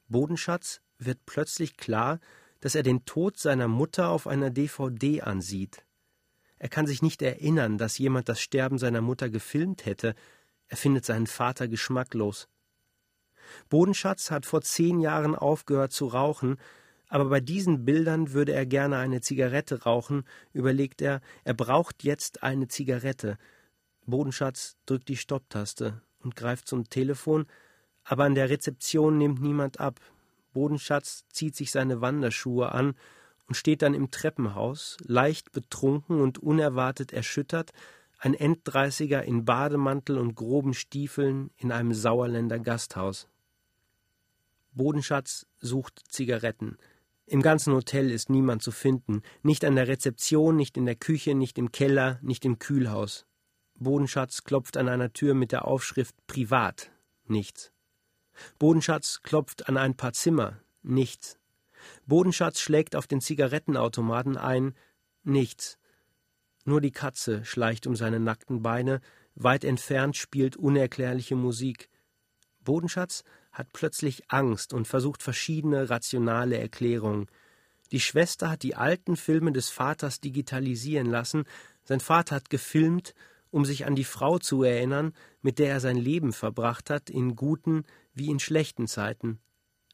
Bodenschatz 0.09 0.81
wird 0.99 1.19
plötzlich 1.27 1.77
klar, 1.77 2.21
dass 2.61 2.75
er 2.75 2.83
den 2.83 3.05
Tod 3.05 3.39
seiner 3.39 3.69
Mutter 3.69 4.11
auf 4.11 4.27
einer 4.27 4.51
DVD 4.51 5.23
ansieht. 5.23 5.85
Er 6.59 6.69
kann 6.69 6.87
sich 6.87 7.01
nicht 7.01 7.23
erinnern, 7.23 7.79
dass 7.79 7.99
jemand 7.99 8.29
das 8.29 8.41
Sterben 8.41 8.79
seiner 8.79 9.01
Mutter 9.01 9.31
gefilmt 9.31 9.87
hätte. 9.87 10.15
Er 10.69 10.77
findet 10.77 11.07
seinen 11.07 11.27
Vater 11.27 11.69
geschmacklos. 11.69 12.49
Bodenschatz 13.71 14.31
hat 14.31 14.47
vor 14.47 14.61
zehn 14.61 15.01
Jahren 15.01 15.35
aufgehört 15.35 15.93
zu 15.93 16.07
rauchen, 16.07 16.59
aber 17.11 17.27
bei 17.27 17.41
diesen 17.41 17.85
Bildern 17.85 18.33
würde 18.33 18.53
er 18.53 18.65
gerne 18.65 18.97
eine 18.99 19.21
Zigarette 19.21 19.83
rauchen, 19.83 20.23
überlegt 20.53 21.03
er, 21.03 21.21
er 21.45 21.55
braucht 21.55 22.05
jetzt 22.05 22.45
eine 22.45 22.69
Zigarette. 22.69 23.37
Bodenschatz 24.07 24.77
drückt 24.87 25.09
die 25.09 25.17
Stopptaste 25.17 26.01
und 26.21 26.37
greift 26.37 26.69
zum 26.69 26.89
Telefon, 26.89 27.47
aber 28.05 28.25
an 28.25 28.37
der 28.37 28.49
Rezeption 28.49 29.19
nimmt 29.19 29.43
niemand 29.43 29.81
ab. 29.81 30.01
Bodenschatz 30.53 31.25
zieht 31.31 31.57
sich 31.57 31.73
seine 31.73 32.01
Wanderschuhe 32.01 32.71
an 32.71 32.95
und 33.49 33.57
steht 33.57 33.83
dann 33.83 33.95
im 33.95 34.13
Treppenhaus, 34.13 34.97
leicht 35.03 35.51
betrunken 35.51 36.21
und 36.21 36.39
unerwartet 36.39 37.13
erschüttert, 37.13 37.73
ein 38.19 38.35
Enddreißiger 38.35 39.25
in 39.25 39.45
Bademantel 39.45 40.17
und 40.17 40.37
groben 40.37 40.75
Stiefeln 40.75 41.51
in 41.57 41.73
einem 41.73 41.93
Sauerländer 41.93 42.61
Gasthaus. 42.61 43.29
Bodenschatz 44.73 45.47
sucht 45.59 46.01
Zigaretten. 46.09 46.79
Im 47.31 47.43
ganzen 47.43 47.73
Hotel 47.73 48.11
ist 48.11 48.29
niemand 48.29 48.61
zu 48.61 48.73
finden, 48.73 49.23
nicht 49.45 49.65
an 49.65 49.77
der 49.77 49.87
Rezeption, 49.87 50.57
nicht 50.57 50.77
in 50.77 50.85
der 50.85 50.97
Küche, 50.97 51.37
nicht 51.37 51.59
im 51.59 51.71
Keller, 51.71 52.19
nicht 52.23 52.45
im 52.45 52.59
Kühlhaus. 52.59 53.25
Bodenschatz 53.77 54.43
klopft 54.43 54.77
an 54.77 54.89
einer 54.89 55.13
Tür 55.13 55.35
mit 55.35 55.53
der 55.53 55.65
Aufschrift 55.65 56.17
Privat. 56.27 56.91
Nichts. 57.29 57.73
Bodenschatz 58.59 59.23
klopft 59.23 59.69
an 59.69 59.77
ein 59.77 59.97
paar 59.97 60.13
Zimmer. 60.13 60.59
Nichts. 60.83 61.39
Bodenschatz 62.05 62.59
schlägt 62.59 62.97
auf 62.97 63.07
den 63.07 63.21
Zigarettenautomaten 63.21 64.37
ein. 64.37 64.75
Nichts. 65.23 65.79
Nur 66.65 66.81
die 66.81 66.91
Katze 66.91 67.45
schleicht 67.45 67.87
um 67.87 67.95
seine 67.95 68.19
nackten 68.19 68.61
Beine, 68.61 69.01
weit 69.37 69.63
entfernt 69.63 70.17
spielt 70.17 70.57
unerklärliche 70.57 71.37
Musik. 71.37 71.91
Bodenschatz 72.65 73.23
hat 73.53 73.73
plötzlich 73.73 74.31
Angst 74.31 74.73
und 74.73 74.87
versucht 74.87 75.23
verschiedene 75.23 75.91
rationale 75.91 76.59
Erklärungen. 76.59 77.29
Die 77.93 78.01
Schwester 78.01 78.51
hat 78.51 78.63
die 78.63 78.77
alten 78.77 79.17
Filme 79.17 79.53
des 79.53 79.71
Vaters 79.71 80.21
digitalisieren 80.21 81.07
lassen, 81.07 81.45
sein 81.85 82.01
Vater 82.01 82.37
hat 82.37 82.51
gefilmt, 82.51 83.15
um 83.51 83.65
sich 83.65 83.85
an 83.85 83.97
die 83.97 84.05
Frau 84.05 84.39
zu 84.39 84.63
erinnern, 84.63 85.13
mit 85.43 85.59
der 85.59 85.71
er 85.71 85.81
sein 85.81 85.97
Leben 85.97 86.33
verbracht 86.33 86.89
hat, 86.89 87.11
in 87.11 87.35
guten 87.35 87.85
wie 88.15 88.31
in 88.31 88.39
schlechten 88.39 88.87
Zeiten. 88.87 89.41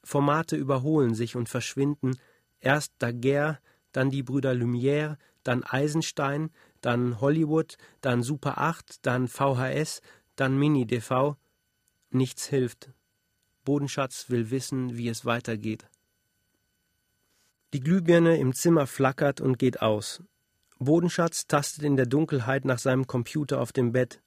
Formate 0.05 0.57
überholen 0.57 1.15
sich 1.15 1.37
und 1.37 1.49
verschwinden, 1.49 2.19
erst 2.61 2.93
Daguerre, 2.99 3.59
dann 3.93 4.11
die 4.11 4.23
Brüder 4.23 4.53
Lumière, 4.53 5.17
dann 5.43 5.65
Eisenstein, 5.65 6.51
dann 6.81 7.21
Hollywood, 7.21 7.77
dann 8.03 8.23
Super 8.23 8.59
8, 8.59 9.07
dann 9.07 9.27
VHS, 9.27 10.03
dann 10.37 10.59
Mini-DV. 10.59 11.37
Nichts 12.11 12.47
hilft. 12.47 12.91
Bodenschatz 13.67 14.31
will 14.31 14.51
wissen, 14.51 14.97
wie 14.97 15.09
es 15.09 15.27
weitergeht. 15.27 15.85
Die 17.75 17.81
Glühbirne 17.81 18.39
im 18.39 18.55
Zimmer 18.55 18.87
flackert 18.87 19.43
und 19.43 19.59
geht 19.59 19.83
aus. 19.83 20.23
Bodenschatz 20.79 21.47
tastet 21.47 21.83
in 21.83 21.97
der 21.97 22.07
Dunkelheit 22.07 22.65
nach 22.65 22.79
seinem 22.79 23.07
Computer 23.07 23.61
auf 23.61 23.73
dem 23.73 23.93
Bett. 23.93 24.23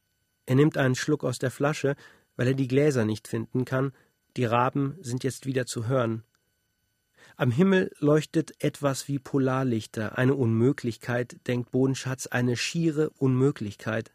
Er 0.45 0.55
nimmt 0.55 0.77
einen 0.77 0.95
Schluck 0.95 1.23
aus 1.23 1.39
der 1.39 1.51
Flasche, 1.51 1.95
weil 2.35 2.47
er 2.47 2.53
die 2.53 2.67
Gläser 2.67 3.05
nicht 3.05 3.27
finden 3.27 3.65
kann. 3.65 3.93
Die 4.35 4.45
Raben 4.45 4.97
sind 5.01 5.23
jetzt 5.23 5.45
wieder 5.45 5.65
zu 5.65 5.87
hören. 5.87 6.23
Am 7.37 7.51
Himmel 7.51 7.91
leuchtet 7.99 8.61
etwas 8.61 9.07
wie 9.07 9.19
Polarlichter, 9.19 10.17
eine 10.17 10.35
Unmöglichkeit, 10.35 11.37
denkt 11.47 11.71
Bodenschatz, 11.71 12.27
eine 12.27 12.57
schiere 12.57 13.11
Unmöglichkeit. 13.11 14.11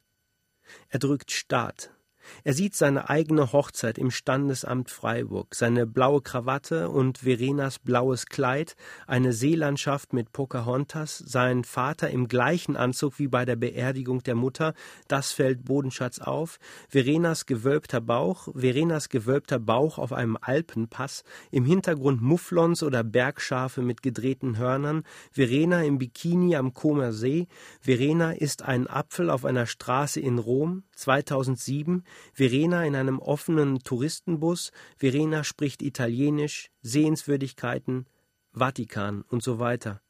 Er 0.91 0.99
drückt 0.99 1.31
Start. 1.31 1.94
Er 2.45 2.55
sieht 2.55 2.75
seine 2.75 3.09
eigene 3.09 3.53
Hochzeit 3.53 3.99
im 3.99 4.11
Standesamt 4.11 4.91
Freiburg, 4.91 5.55
seine 5.55 5.87
blaue 5.87 6.21
Krawatte 6.23 6.91
und 6.91 7.19
Verenas 7.19 7.79
blaues 7.79 8.27
Kleid, 8.27 8.77
eine 9.07 9.33
Seelandschaft 9.33 10.13
mit 10.13 10.33
Pocahontas, 10.33 11.19
sein 11.19 11.65
Vater 11.65 12.11
im 12.11 12.29
gleichen 12.29 12.77
Anzug 12.77 13.19
wie 13.19 13.29
bei 13.29 13.45
der 13.45 13.57
Beerdigung 13.57 14.23
der 14.23 14.35
Mutter, 14.35 14.75
das 15.09 15.33
fällt 15.33 15.65
Bodenschatz 15.65 16.19
auf, 16.19 16.59
Verenas 16.89 17.47
gewölbter 17.47 18.01
Bauch, 18.01 18.49
Verenas 18.55 19.09
gewölbter 19.09 19.59
Bauch 19.59 19.99
auf 19.99 20.13
einem 20.13 20.39
Alpenpass, 20.41 21.25
im 21.51 21.65
Hintergrund 21.65 22.23
Mufflons 22.23 22.83
oder 22.83 23.05
Bergschafe 23.05 23.83
mit 23.83 24.03
gedrehten 24.03 24.59
Hörnern, 24.59 25.05
Verena 25.31 25.83
im 25.83 25.99
Bikini 25.99 26.57
am 26.57 26.75
Comer 26.75 27.13
See, 27.13 27.47
Verena 27.81 28.33
isst 28.33 28.63
einen 28.63 28.87
Apfel 28.87 29.31
auf 29.31 29.45
einer 29.45 29.67
Straße 29.67 30.21
in 30.21 30.39
Rom, 30.39 30.85
2007, 30.97 32.05
Verena 32.33 32.85
in 32.85 32.97
einem 32.97 33.19
offenen 33.19 33.81
Touristenbus, 33.81 34.73
Verena 34.97 35.45
spricht 35.45 35.83
Italienisch, 35.83 36.71
Sehenswürdigkeiten, 36.83 38.07
Vatikan 38.53 39.23
und 39.23 39.43
so 39.43 39.59
weiter. 39.59 40.01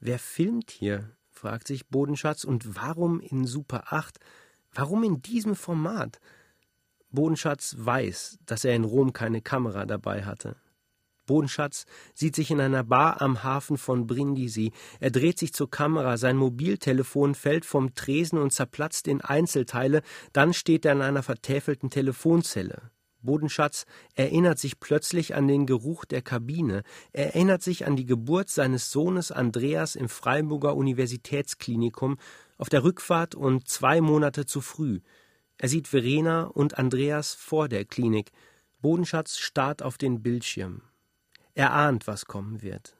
Wer 0.00 0.18
filmt 0.18 0.70
hier? 0.70 1.16
fragt 1.30 1.66
sich 1.66 1.88
Bodenschatz, 1.88 2.44
und 2.44 2.76
warum 2.76 3.20
in 3.20 3.46
Super 3.46 3.92
8? 3.92 4.18
Warum 4.72 5.02
in 5.02 5.22
diesem 5.22 5.56
Format? 5.56 6.20
Bodenschatz 7.10 7.74
weiß, 7.78 8.38
dass 8.46 8.64
er 8.64 8.74
in 8.74 8.84
Rom 8.84 9.12
keine 9.12 9.42
Kamera 9.42 9.84
dabei 9.84 10.24
hatte. 10.24 10.56
Bodenschatz 11.32 11.86
sieht 12.12 12.36
sich 12.36 12.50
in 12.50 12.60
einer 12.60 12.84
Bar 12.84 13.22
am 13.22 13.42
Hafen 13.42 13.78
von 13.78 14.06
Brindisi. 14.06 14.70
Er 15.00 15.10
dreht 15.10 15.38
sich 15.38 15.54
zur 15.54 15.70
Kamera, 15.70 16.18
sein 16.18 16.36
Mobiltelefon 16.36 17.34
fällt 17.34 17.64
vom 17.64 17.94
Tresen 17.94 18.38
und 18.38 18.52
zerplatzt 18.52 19.08
in 19.08 19.22
Einzelteile, 19.22 20.02
dann 20.34 20.52
steht 20.52 20.84
er 20.84 20.92
in 20.92 21.00
einer 21.00 21.22
vertäfelten 21.22 21.88
Telefonzelle. 21.88 22.90
Bodenschatz 23.22 23.86
erinnert 24.14 24.58
sich 24.58 24.78
plötzlich 24.78 25.34
an 25.34 25.48
den 25.48 25.64
Geruch 25.64 26.04
der 26.04 26.20
Kabine, 26.20 26.82
er 27.14 27.34
erinnert 27.34 27.62
sich 27.62 27.86
an 27.86 27.96
die 27.96 28.04
Geburt 28.04 28.50
seines 28.50 28.90
Sohnes 28.90 29.32
Andreas 29.32 29.94
im 29.94 30.10
Freiburger 30.10 30.76
Universitätsklinikum 30.76 32.18
auf 32.58 32.68
der 32.68 32.84
Rückfahrt 32.84 33.34
und 33.34 33.66
zwei 33.68 34.02
Monate 34.02 34.44
zu 34.44 34.60
früh. 34.60 35.00
Er 35.56 35.70
sieht 35.70 35.88
Verena 35.88 36.42
und 36.42 36.76
Andreas 36.76 37.32
vor 37.32 37.68
der 37.70 37.86
Klinik. 37.86 38.32
Bodenschatz 38.82 39.38
starrt 39.38 39.82
auf 39.82 39.96
den 39.96 40.22
Bildschirm. 40.22 40.82
Er 41.54 41.72
ahnt, 41.72 42.06
was 42.06 42.26
kommen 42.26 42.62
wird. 42.62 42.96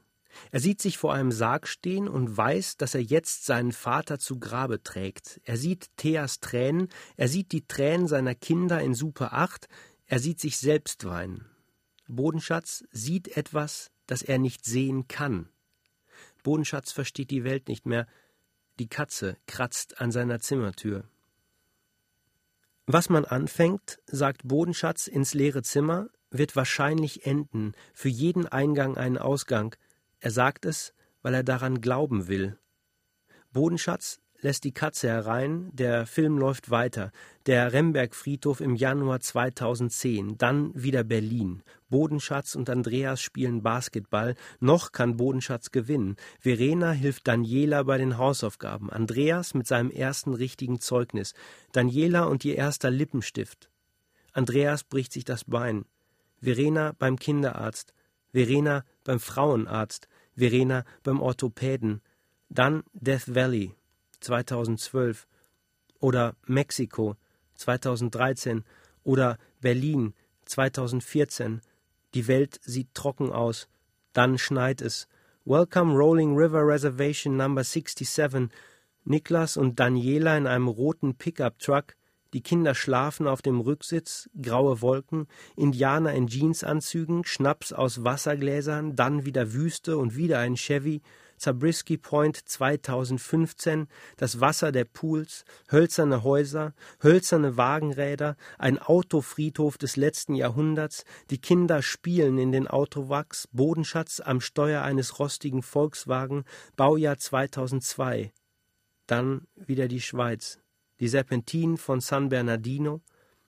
Er 0.50 0.60
sieht 0.60 0.80
sich 0.80 0.98
vor 0.98 1.12
einem 1.12 1.32
Sarg 1.32 1.68
stehen 1.68 2.08
und 2.08 2.36
weiß, 2.36 2.76
dass 2.76 2.94
er 2.94 3.02
jetzt 3.02 3.44
seinen 3.44 3.72
Vater 3.72 4.18
zu 4.18 4.38
Grabe 4.38 4.82
trägt. 4.82 5.40
Er 5.44 5.56
sieht 5.56 5.90
Theas 5.96 6.40
Tränen, 6.40 6.88
er 7.16 7.28
sieht 7.28 7.52
die 7.52 7.66
Tränen 7.66 8.08
seiner 8.08 8.34
Kinder 8.34 8.80
in 8.80 8.94
Super 8.94 9.32
8, 9.34 9.68
er 10.06 10.18
sieht 10.18 10.40
sich 10.40 10.58
selbst 10.58 11.04
weinen. 11.04 11.46
Bodenschatz 12.08 12.84
sieht 12.90 13.36
etwas, 13.36 13.90
das 14.06 14.22
er 14.22 14.38
nicht 14.38 14.64
sehen 14.64 15.08
kann. 15.08 15.48
Bodenschatz 16.42 16.92
versteht 16.92 17.30
die 17.30 17.44
Welt 17.44 17.68
nicht 17.68 17.86
mehr. 17.86 18.06
Die 18.78 18.88
Katze 18.88 19.36
kratzt 19.46 20.00
an 20.00 20.10
seiner 20.10 20.40
Zimmertür. 20.40 21.04
Was 22.86 23.08
man 23.08 23.24
anfängt, 23.24 24.00
sagt 24.06 24.42
Bodenschatz 24.44 25.06
ins 25.06 25.34
leere 25.34 25.62
Zimmer, 25.62 26.08
wird 26.32 26.56
wahrscheinlich 26.56 27.26
enden, 27.26 27.72
für 27.94 28.08
jeden 28.08 28.48
Eingang 28.48 28.96
einen 28.96 29.18
Ausgang. 29.18 29.76
Er 30.20 30.30
sagt 30.30 30.64
es, 30.64 30.94
weil 31.22 31.34
er 31.34 31.44
daran 31.44 31.80
glauben 31.80 32.26
will. 32.26 32.58
Bodenschatz 33.52 34.18
lässt 34.42 34.64
die 34.64 34.72
Katze 34.72 35.08
herein, 35.08 35.70
der 35.72 36.04
Film 36.04 36.36
läuft 36.36 36.70
weiter. 36.70 37.12
Der 37.46 37.72
Remberg-Friedhof 37.72 38.60
im 38.60 38.74
Januar 38.74 39.20
2010, 39.20 40.36
dann 40.36 40.72
wieder 40.74 41.04
Berlin. 41.04 41.62
Bodenschatz 41.88 42.54
und 42.54 42.68
Andreas 42.68 43.20
spielen 43.20 43.62
Basketball. 43.62 44.34
Noch 44.58 44.92
kann 44.92 45.16
Bodenschatz 45.16 45.70
gewinnen. 45.70 46.16
Verena 46.40 46.90
hilft 46.90 47.28
Daniela 47.28 47.84
bei 47.84 47.98
den 47.98 48.18
Hausaufgaben. 48.18 48.90
Andreas 48.90 49.54
mit 49.54 49.66
seinem 49.66 49.90
ersten 49.90 50.34
richtigen 50.34 50.80
Zeugnis. 50.80 51.34
Daniela 51.70 52.24
und 52.24 52.44
ihr 52.44 52.56
erster 52.56 52.90
Lippenstift. 52.90 53.70
Andreas 54.32 54.82
bricht 54.82 55.12
sich 55.12 55.24
das 55.24 55.44
Bein. 55.44 55.84
Verena 56.42 56.92
beim 56.98 57.18
Kinderarzt, 57.18 57.94
Verena 58.32 58.84
beim 59.04 59.20
Frauenarzt, 59.20 60.08
Verena 60.34 60.84
beim 61.04 61.20
Orthopäden, 61.20 62.02
dann 62.48 62.82
Death 62.92 63.34
Valley 63.34 63.74
2012 64.20 65.28
oder 66.00 66.34
Mexiko 66.46 67.16
2013 67.54 68.64
oder 69.04 69.38
Berlin 69.60 70.14
2014. 70.46 71.60
Die 72.14 72.26
Welt 72.26 72.58
sieht 72.62 72.92
trocken 72.94 73.30
aus, 73.30 73.68
dann 74.12 74.36
schneit 74.36 74.82
es. 74.82 75.08
Welcome 75.44 75.94
Rolling 75.94 76.36
River 76.36 76.66
Reservation 76.66 77.36
Number 77.36 77.62
67. 77.64 78.48
Niklas 79.04 79.56
und 79.56 79.78
Daniela 79.80 80.36
in 80.36 80.46
einem 80.46 80.68
roten 80.68 81.14
Pickup-Truck 81.14 81.96
die 82.32 82.42
Kinder 82.42 82.74
schlafen 82.74 83.26
auf 83.26 83.42
dem 83.42 83.60
Rücksitz, 83.60 84.30
graue 84.40 84.80
Wolken, 84.80 85.26
Indianer 85.56 86.12
in 86.12 86.26
Jeansanzügen, 86.28 87.24
Schnaps 87.24 87.72
aus 87.72 88.04
Wassergläsern, 88.04 88.96
dann 88.96 89.26
wieder 89.26 89.52
Wüste 89.52 89.98
und 89.98 90.16
wieder 90.16 90.38
ein 90.38 90.56
Chevy, 90.56 91.02
Zabriskie 91.42 91.98
Point 91.98 92.36
2015, 92.36 93.88
das 94.16 94.40
Wasser 94.40 94.70
der 94.70 94.84
Pools, 94.84 95.44
hölzerne 95.70 96.22
Häuser, 96.22 96.72
hölzerne 97.02 97.56
Wagenräder, 97.56 98.36
ein 98.58 98.78
Autofriedhof 98.78 99.76
des 99.76 99.96
letzten 99.96 100.36
Jahrhunderts, 100.36 101.04
die 101.30 101.38
Kinder 101.38 101.82
spielen 101.82 102.38
in 102.38 102.52
den 102.52 102.68
Autowachs, 102.68 103.48
Bodenschatz 103.50 104.20
am 104.20 104.40
Steuer 104.40 104.82
eines 104.82 105.18
rostigen 105.18 105.62
Volkswagen, 105.62 106.44
Baujahr 106.76 107.18
2002. 107.18 108.32
Dann 109.08 109.48
wieder 109.56 109.88
die 109.88 110.00
Schweiz 110.00 110.61
die 111.02 111.08
Serpentinen 111.08 111.78
von 111.78 112.00
San 112.00 112.28
Bernardino, 112.28 113.00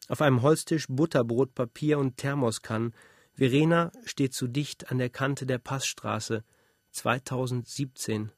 auf 0.08 0.20
einem 0.20 0.42
Holztisch 0.42 0.86
Butterbrotpapier 0.88 2.00
und 2.00 2.16
Thermoskannen. 2.16 2.92
Verena 3.32 3.92
steht 4.04 4.34
zu 4.34 4.48
dicht 4.48 4.90
an 4.90 4.98
der 4.98 5.08
Kante 5.08 5.46
der 5.46 5.58
Passstraße. 5.58 6.42
2017. 6.90 8.32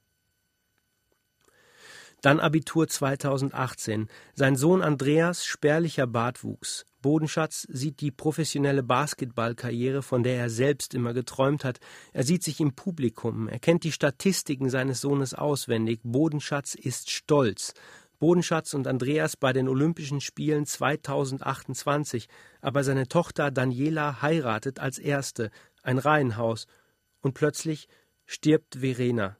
Dann 2.20 2.40
Abitur 2.40 2.88
2018. 2.88 4.09
Sein 4.35 4.55
Sohn 4.55 4.83
Andreas 4.83 5.46
spärlicher 5.46 6.07
Bartwuchs. 6.07 6.85
Bodenschatz 7.00 7.66
sieht 7.70 8.00
die 8.00 8.11
professionelle 8.11 8.83
Basketballkarriere, 8.83 10.02
von 10.02 10.24
der 10.24 10.37
er 10.37 10.50
selbst 10.50 10.92
immer 10.92 11.14
geträumt 11.14 11.64
hat. 11.64 11.79
Er 12.12 12.24
sieht 12.24 12.42
sich 12.42 12.61
im 12.61 12.74
Publikum, 12.74 13.48
er 13.48 13.61
kennt 13.61 13.85
die 13.85 13.92
Statistiken 13.92 14.68
seines 14.70 15.00
Sohnes 15.00 15.33
auswendig. 15.33 16.00
Bodenschatz 16.02 16.74
ist 16.74 17.11
stolz. 17.11 17.74
Bodenschatz 18.18 18.74
und 18.74 18.87
Andreas 18.87 19.37
bei 19.37 19.52
den 19.52 19.68
Olympischen 19.68 20.20
Spielen 20.20 20.66
2028, 20.66 22.29
aber 22.61 22.85
seine 22.85 23.09
Tochter 23.09 23.50
Daniela 23.50 24.22
heiratet 24.22 24.79
als 24.79 24.98
erste, 24.98 25.50
ein 25.83 25.98
Reihenhaus, 25.98 26.66
und 27.20 27.35
plötzlich 27.35 27.88
stirbt 28.24 28.76
Verena. 28.76 29.37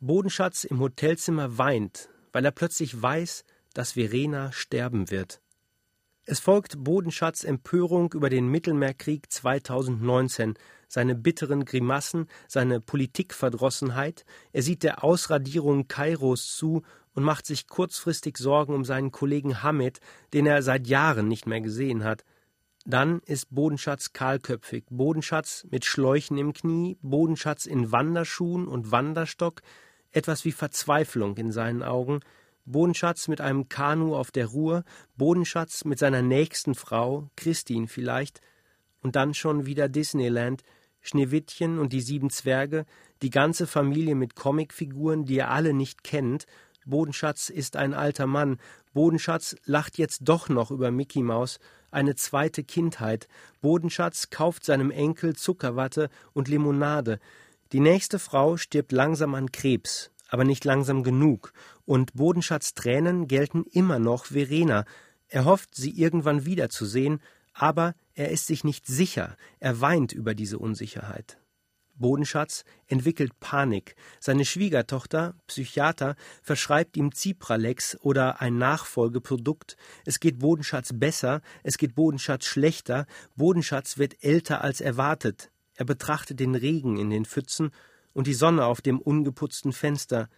Bodenschatz 0.00 0.64
im 0.64 0.80
Hotelzimmer 0.80 1.58
weint, 1.58 2.08
weil 2.32 2.44
er 2.44 2.50
plötzlich 2.50 3.00
weiß, 3.00 3.44
dass 3.72 3.92
Verena 3.92 4.52
sterben 4.52 5.10
wird. 5.10 5.40
Es 6.28 6.40
folgt 6.40 6.82
Bodenschatz 6.82 7.44
Empörung 7.44 8.12
über 8.12 8.28
den 8.28 8.48
Mittelmeerkrieg 8.48 9.30
2019, 9.30 10.54
seine 10.88 11.14
bitteren 11.14 11.64
Grimassen, 11.64 12.26
seine 12.48 12.80
Politikverdrossenheit. 12.80 14.24
Er 14.52 14.62
sieht 14.62 14.82
der 14.82 15.04
Ausradierung 15.04 15.86
Kairos 15.86 16.56
zu 16.56 16.82
und 17.16 17.24
macht 17.24 17.46
sich 17.46 17.66
kurzfristig 17.66 18.36
Sorgen 18.36 18.74
um 18.74 18.84
seinen 18.84 19.10
Kollegen 19.10 19.62
Hamid, 19.62 20.00
den 20.34 20.46
er 20.46 20.62
seit 20.62 20.86
Jahren 20.86 21.26
nicht 21.26 21.46
mehr 21.46 21.62
gesehen 21.62 22.04
hat. 22.04 22.24
Dann 22.84 23.20
ist 23.20 23.52
Bodenschatz 23.52 24.12
kahlköpfig, 24.12 24.84
Bodenschatz 24.90 25.66
mit 25.70 25.84
Schläuchen 25.84 26.38
im 26.38 26.52
Knie, 26.52 26.98
Bodenschatz 27.02 27.66
in 27.66 27.90
Wanderschuhen 27.90 28.68
und 28.68 28.92
Wanderstock, 28.92 29.62
etwas 30.12 30.44
wie 30.44 30.52
Verzweiflung 30.52 31.36
in 31.38 31.50
seinen 31.50 31.82
Augen, 31.82 32.20
Bodenschatz 32.66 33.28
mit 33.28 33.40
einem 33.40 33.68
Kanu 33.68 34.14
auf 34.14 34.30
der 34.30 34.46
Ruhr, 34.46 34.84
Bodenschatz 35.16 35.84
mit 35.84 35.98
seiner 35.98 36.22
nächsten 36.22 36.74
Frau, 36.74 37.30
Christine 37.34 37.88
vielleicht, 37.88 38.40
und 39.00 39.16
dann 39.16 39.34
schon 39.34 39.66
wieder 39.66 39.88
Disneyland, 39.88 40.62
Schneewittchen 41.00 41.78
und 41.78 41.92
die 41.92 42.00
sieben 42.00 42.30
Zwerge, 42.30 42.84
die 43.22 43.30
ganze 43.30 43.66
Familie 43.66 44.14
mit 44.14 44.34
Comicfiguren, 44.34 45.24
die 45.24 45.38
er 45.38 45.50
alle 45.50 45.72
nicht 45.72 46.04
kennt. 46.04 46.46
Bodenschatz 46.86 47.50
ist 47.50 47.76
ein 47.76 47.92
alter 47.92 48.26
Mann. 48.26 48.58
Bodenschatz 48.94 49.56
lacht 49.64 49.98
jetzt 49.98 50.20
doch 50.24 50.48
noch 50.48 50.70
über 50.70 50.90
Mickey 50.90 51.22
Maus, 51.22 51.58
eine 51.90 52.14
zweite 52.14 52.64
Kindheit. 52.64 53.28
Bodenschatz 53.60 54.30
kauft 54.30 54.64
seinem 54.64 54.90
Enkel 54.90 55.36
Zuckerwatte 55.36 56.08
und 56.32 56.48
Limonade. 56.48 57.18
Die 57.72 57.80
nächste 57.80 58.18
Frau 58.18 58.56
stirbt 58.56 58.92
langsam 58.92 59.34
an 59.34 59.52
Krebs 59.52 60.10
aber 60.28 60.44
nicht 60.44 60.64
langsam 60.64 61.02
genug, 61.02 61.52
und 61.84 62.14
Bodenschatz 62.14 62.74
Tränen 62.74 63.28
gelten 63.28 63.64
immer 63.70 63.98
noch 63.98 64.26
Verena. 64.26 64.84
Er 65.28 65.44
hofft, 65.44 65.74
sie 65.74 65.90
irgendwann 65.90 66.44
wiederzusehen, 66.44 67.20
aber 67.52 67.94
er 68.14 68.30
ist 68.30 68.46
sich 68.46 68.64
nicht 68.64 68.86
sicher, 68.86 69.36
er 69.60 69.80
weint 69.80 70.12
über 70.12 70.34
diese 70.34 70.58
Unsicherheit. 70.58 71.38
Bodenschatz 71.98 72.64
entwickelt 72.86 73.38
Panik. 73.40 73.96
Seine 74.20 74.44
Schwiegertochter, 74.44 75.34
Psychiater, 75.46 76.16
verschreibt 76.42 76.96
ihm 76.96 77.12
Cipralex 77.12 77.96
oder 78.00 78.40
ein 78.40 78.58
Nachfolgeprodukt. 78.58 79.76
Es 80.04 80.20
geht 80.20 80.38
Bodenschatz 80.38 80.90
besser, 80.94 81.40
es 81.62 81.78
geht 81.78 81.94
Bodenschatz 81.94 82.44
schlechter. 82.44 83.06
Bodenschatz 83.34 83.98
wird 83.98 84.22
älter 84.22 84.62
als 84.62 84.80
erwartet. 84.80 85.50
Er 85.74 85.84
betrachtet 85.84 86.40
den 86.40 86.54
Regen 86.54 86.96
in 86.96 87.10
den 87.10 87.24
Pfützen 87.24 87.70
und 88.12 88.26
die 88.26 88.34
Sonne 88.34 88.64
auf 88.64 88.80
dem 88.80 88.98
ungeputzten 88.98 89.72
Fenster. 89.72 90.28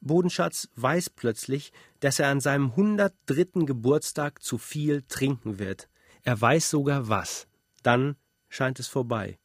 Bodenschatz 0.00 0.68
weiß 0.76 1.10
plötzlich, 1.10 1.72
dass 2.00 2.18
er 2.18 2.28
an 2.28 2.40
seinem 2.40 2.70
103. 2.70 3.64
Geburtstag 3.64 4.42
zu 4.42 4.58
viel 4.58 5.02
trinken 5.08 5.58
wird. 5.58 5.88
Er 6.22 6.38
weiß 6.38 6.68
sogar 6.68 7.08
was. 7.08 7.46
Dann 7.82 8.16
scheint 8.48 8.78
es 8.78 8.88
vorbei. 8.88 9.38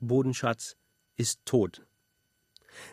Bodenschatz 0.00 0.76
ist 1.16 1.40
tot. 1.44 1.86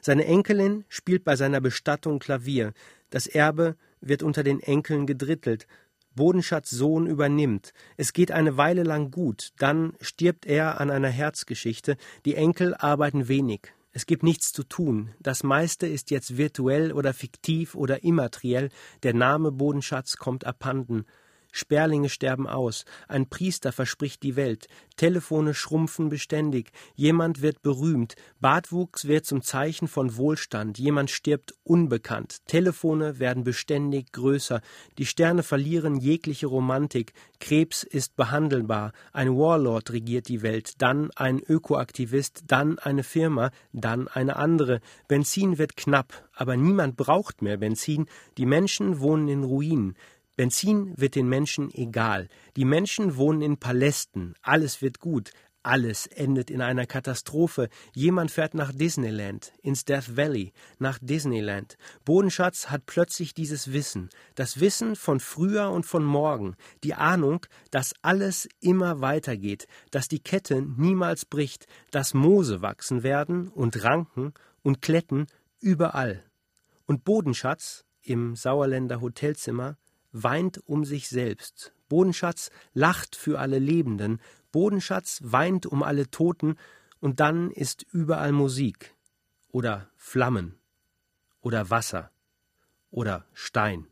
Seine 0.02 0.26
Enkelin 0.26 0.86
spielt 0.90 1.24
bei 1.24 1.36
seiner 1.36 1.62
Bestattung 1.62 2.20
Klavier. 2.20 2.74
Das 3.10 3.28
Erbe 3.28 3.76
wird 4.00 4.24
unter 4.24 4.44
den 4.44 4.60
Enkeln 4.60 5.08
gedrittelt. 5.08 5.68
Bodenschatz 6.14 6.70
Sohn 6.70 7.08
übernimmt. 7.08 7.74
Es 7.98 8.14
geht 8.14 8.32
eine 8.32 8.58
Weile 8.58 8.84
lang 8.84 9.12
gut, 9.12 9.54
dann 9.58 9.94
stirbt 10.02 10.46
er 10.46 10.82
an 10.82 10.90
einer 10.90 11.10
Herzgeschichte. 11.10 11.96
Die 12.26 12.36
Enkel 12.36 12.76
arbeiten 12.76 13.28
wenig. 13.28 13.74
Es 13.94 14.06
gibt 14.06 14.24
nichts 14.24 14.52
zu 14.52 14.64
tun. 14.64 15.14
Das 15.20 15.44
meiste 15.44 15.88
ist 15.88 16.12
jetzt 16.12 16.38
virtuell 16.38 16.94
oder 16.94 17.14
fiktiv 17.14 17.76
oder 17.76 18.04
immateriell. 18.04 18.70
Der 19.04 19.14
Name 19.14 19.52
Bodenschatz 19.52 20.18
kommt 20.18 20.46
abhanden. 20.46 21.06
Sperlinge 21.52 22.10
sterben 22.10 22.48
aus, 22.48 22.86
ein 23.08 23.28
Priester 23.28 23.72
verspricht 23.72 24.24
die 24.24 24.36
Welt, 24.36 24.68
Telefone 24.96 25.54
schrumpfen 25.54 26.10
beständig, 26.10 26.72
jemand 26.96 27.42
wird 27.42 27.62
berühmt, 27.62 28.16
Bartwuchs 28.40 29.06
wird 29.06 29.26
zum 29.26 29.42
Zeichen 29.42 29.88
von 29.88 30.16
Wohlstand, 30.16 30.80
jemand 30.80 31.12
stirbt 31.12 31.54
unbekannt, 31.64 32.38
Telefone 32.48 33.20
werden 33.20 33.44
beständig 33.44 34.12
größer, 34.12 34.62
die 34.98 35.06
Sterne 35.06 35.44
verlieren 35.44 35.98
jegliche 35.98 36.48
Romantik, 36.48 37.14
Krebs 37.40 37.84
ist 37.84 38.16
behandelbar, 38.16 38.94
ein 39.12 39.36
Warlord 39.36 39.92
regiert 39.92 40.28
die 40.28 40.42
Welt, 40.42 40.82
dann 40.82 41.12
ein 41.16 41.40
Ökoaktivist, 41.40 42.44
dann 42.48 42.80
eine 42.80 43.04
Firma, 43.04 43.52
dann 43.74 44.08
eine 44.08 44.36
andere, 44.36 44.80
Benzin 45.08 45.58
wird 45.58 45.76
knapp, 45.76 46.30
aber 46.34 46.56
niemand 46.56 46.96
braucht 46.96 47.42
mehr 47.42 47.58
Benzin, 47.58 48.06
die 48.38 48.46
Menschen 48.46 49.00
wohnen 49.00 49.28
in 49.28 49.44
Ruinen, 49.44 49.96
Benzin 50.42 50.96
wird 50.98 51.14
den 51.14 51.30
Menschen 51.30 51.72
egal. 51.72 52.28
Die 52.56 52.66
Menschen 52.66 53.16
wohnen 53.16 53.44
in 53.44 53.58
Palästen. 53.58 54.34
Alles 54.42 54.82
wird 54.82 55.00
gut. 55.00 55.30
Alles 55.62 56.08
endet 56.08 56.50
in 56.50 56.64
einer 56.64 56.88
Katastrophe. 56.88 57.70
Jemand 57.94 58.32
fährt 58.32 58.56
nach 58.56 58.72
Disneyland, 58.72 59.54
ins 59.62 59.86
Death 59.86 60.18
Valley, 60.18 60.52
nach 60.80 60.98
Disneyland. 61.00 61.78
Bodenschatz 62.06 62.72
hat 62.72 62.88
plötzlich 62.88 63.36
dieses 63.36 63.72
Wissen, 63.72 64.10
das 64.34 64.60
Wissen 64.60 64.96
von 64.96 65.20
früher 65.20 65.70
und 65.70 65.86
von 65.86 66.04
morgen, 66.04 66.56
die 66.84 66.96
Ahnung, 66.96 67.46
dass 67.70 67.94
alles 68.02 68.50
immer 68.62 69.00
weitergeht, 69.00 69.68
dass 69.92 70.08
die 70.08 70.24
Kette 70.24 70.64
niemals 70.64 71.24
bricht, 71.24 71.68
dass 71.92 72.16
Moose 72.16 72.64
wachsen 72.64 73.04
werden 73.04 73.48
und 73.48 73.84
Ranken 73.84 74.34
und 74.64 74.82
Kletten 74.82 75.28
überall. 75.60 76.24
Und 76.88 77.04
Bodenschatz 77.04 77.86
im 78.02 78.36
Sauerländer 78.36 79.02
Hotelzimmer 79.02 79.78
weint 80.12 80.62
um 80.68 80.86
sich 80.86 81.10
selbst. 81.10 81.74
Bodenschatz 81.90 82.52
lacht 82.74 83.16
für 83.16 83.40
alle 83.40 83.60
Lebenden. 83.60 84.22
Bodenschatz 84.52 85.20
weint 85.24 85.66
um 85.66 85.84
alle 85.84 86.10
Toten. 86.10 86.56
Und 87.00 87.20
dann 87.20 87.52
ist 87.52 87.84
überall 87.92 88.32
Musik. 88.32 88.96
Oder 89.50 89.90
Flammen. 89.98 90.56
Oder 91.42 91.70
Wasser. 91.70 92.12
Oder 92.92 93.26
Stein. 93.34 93.91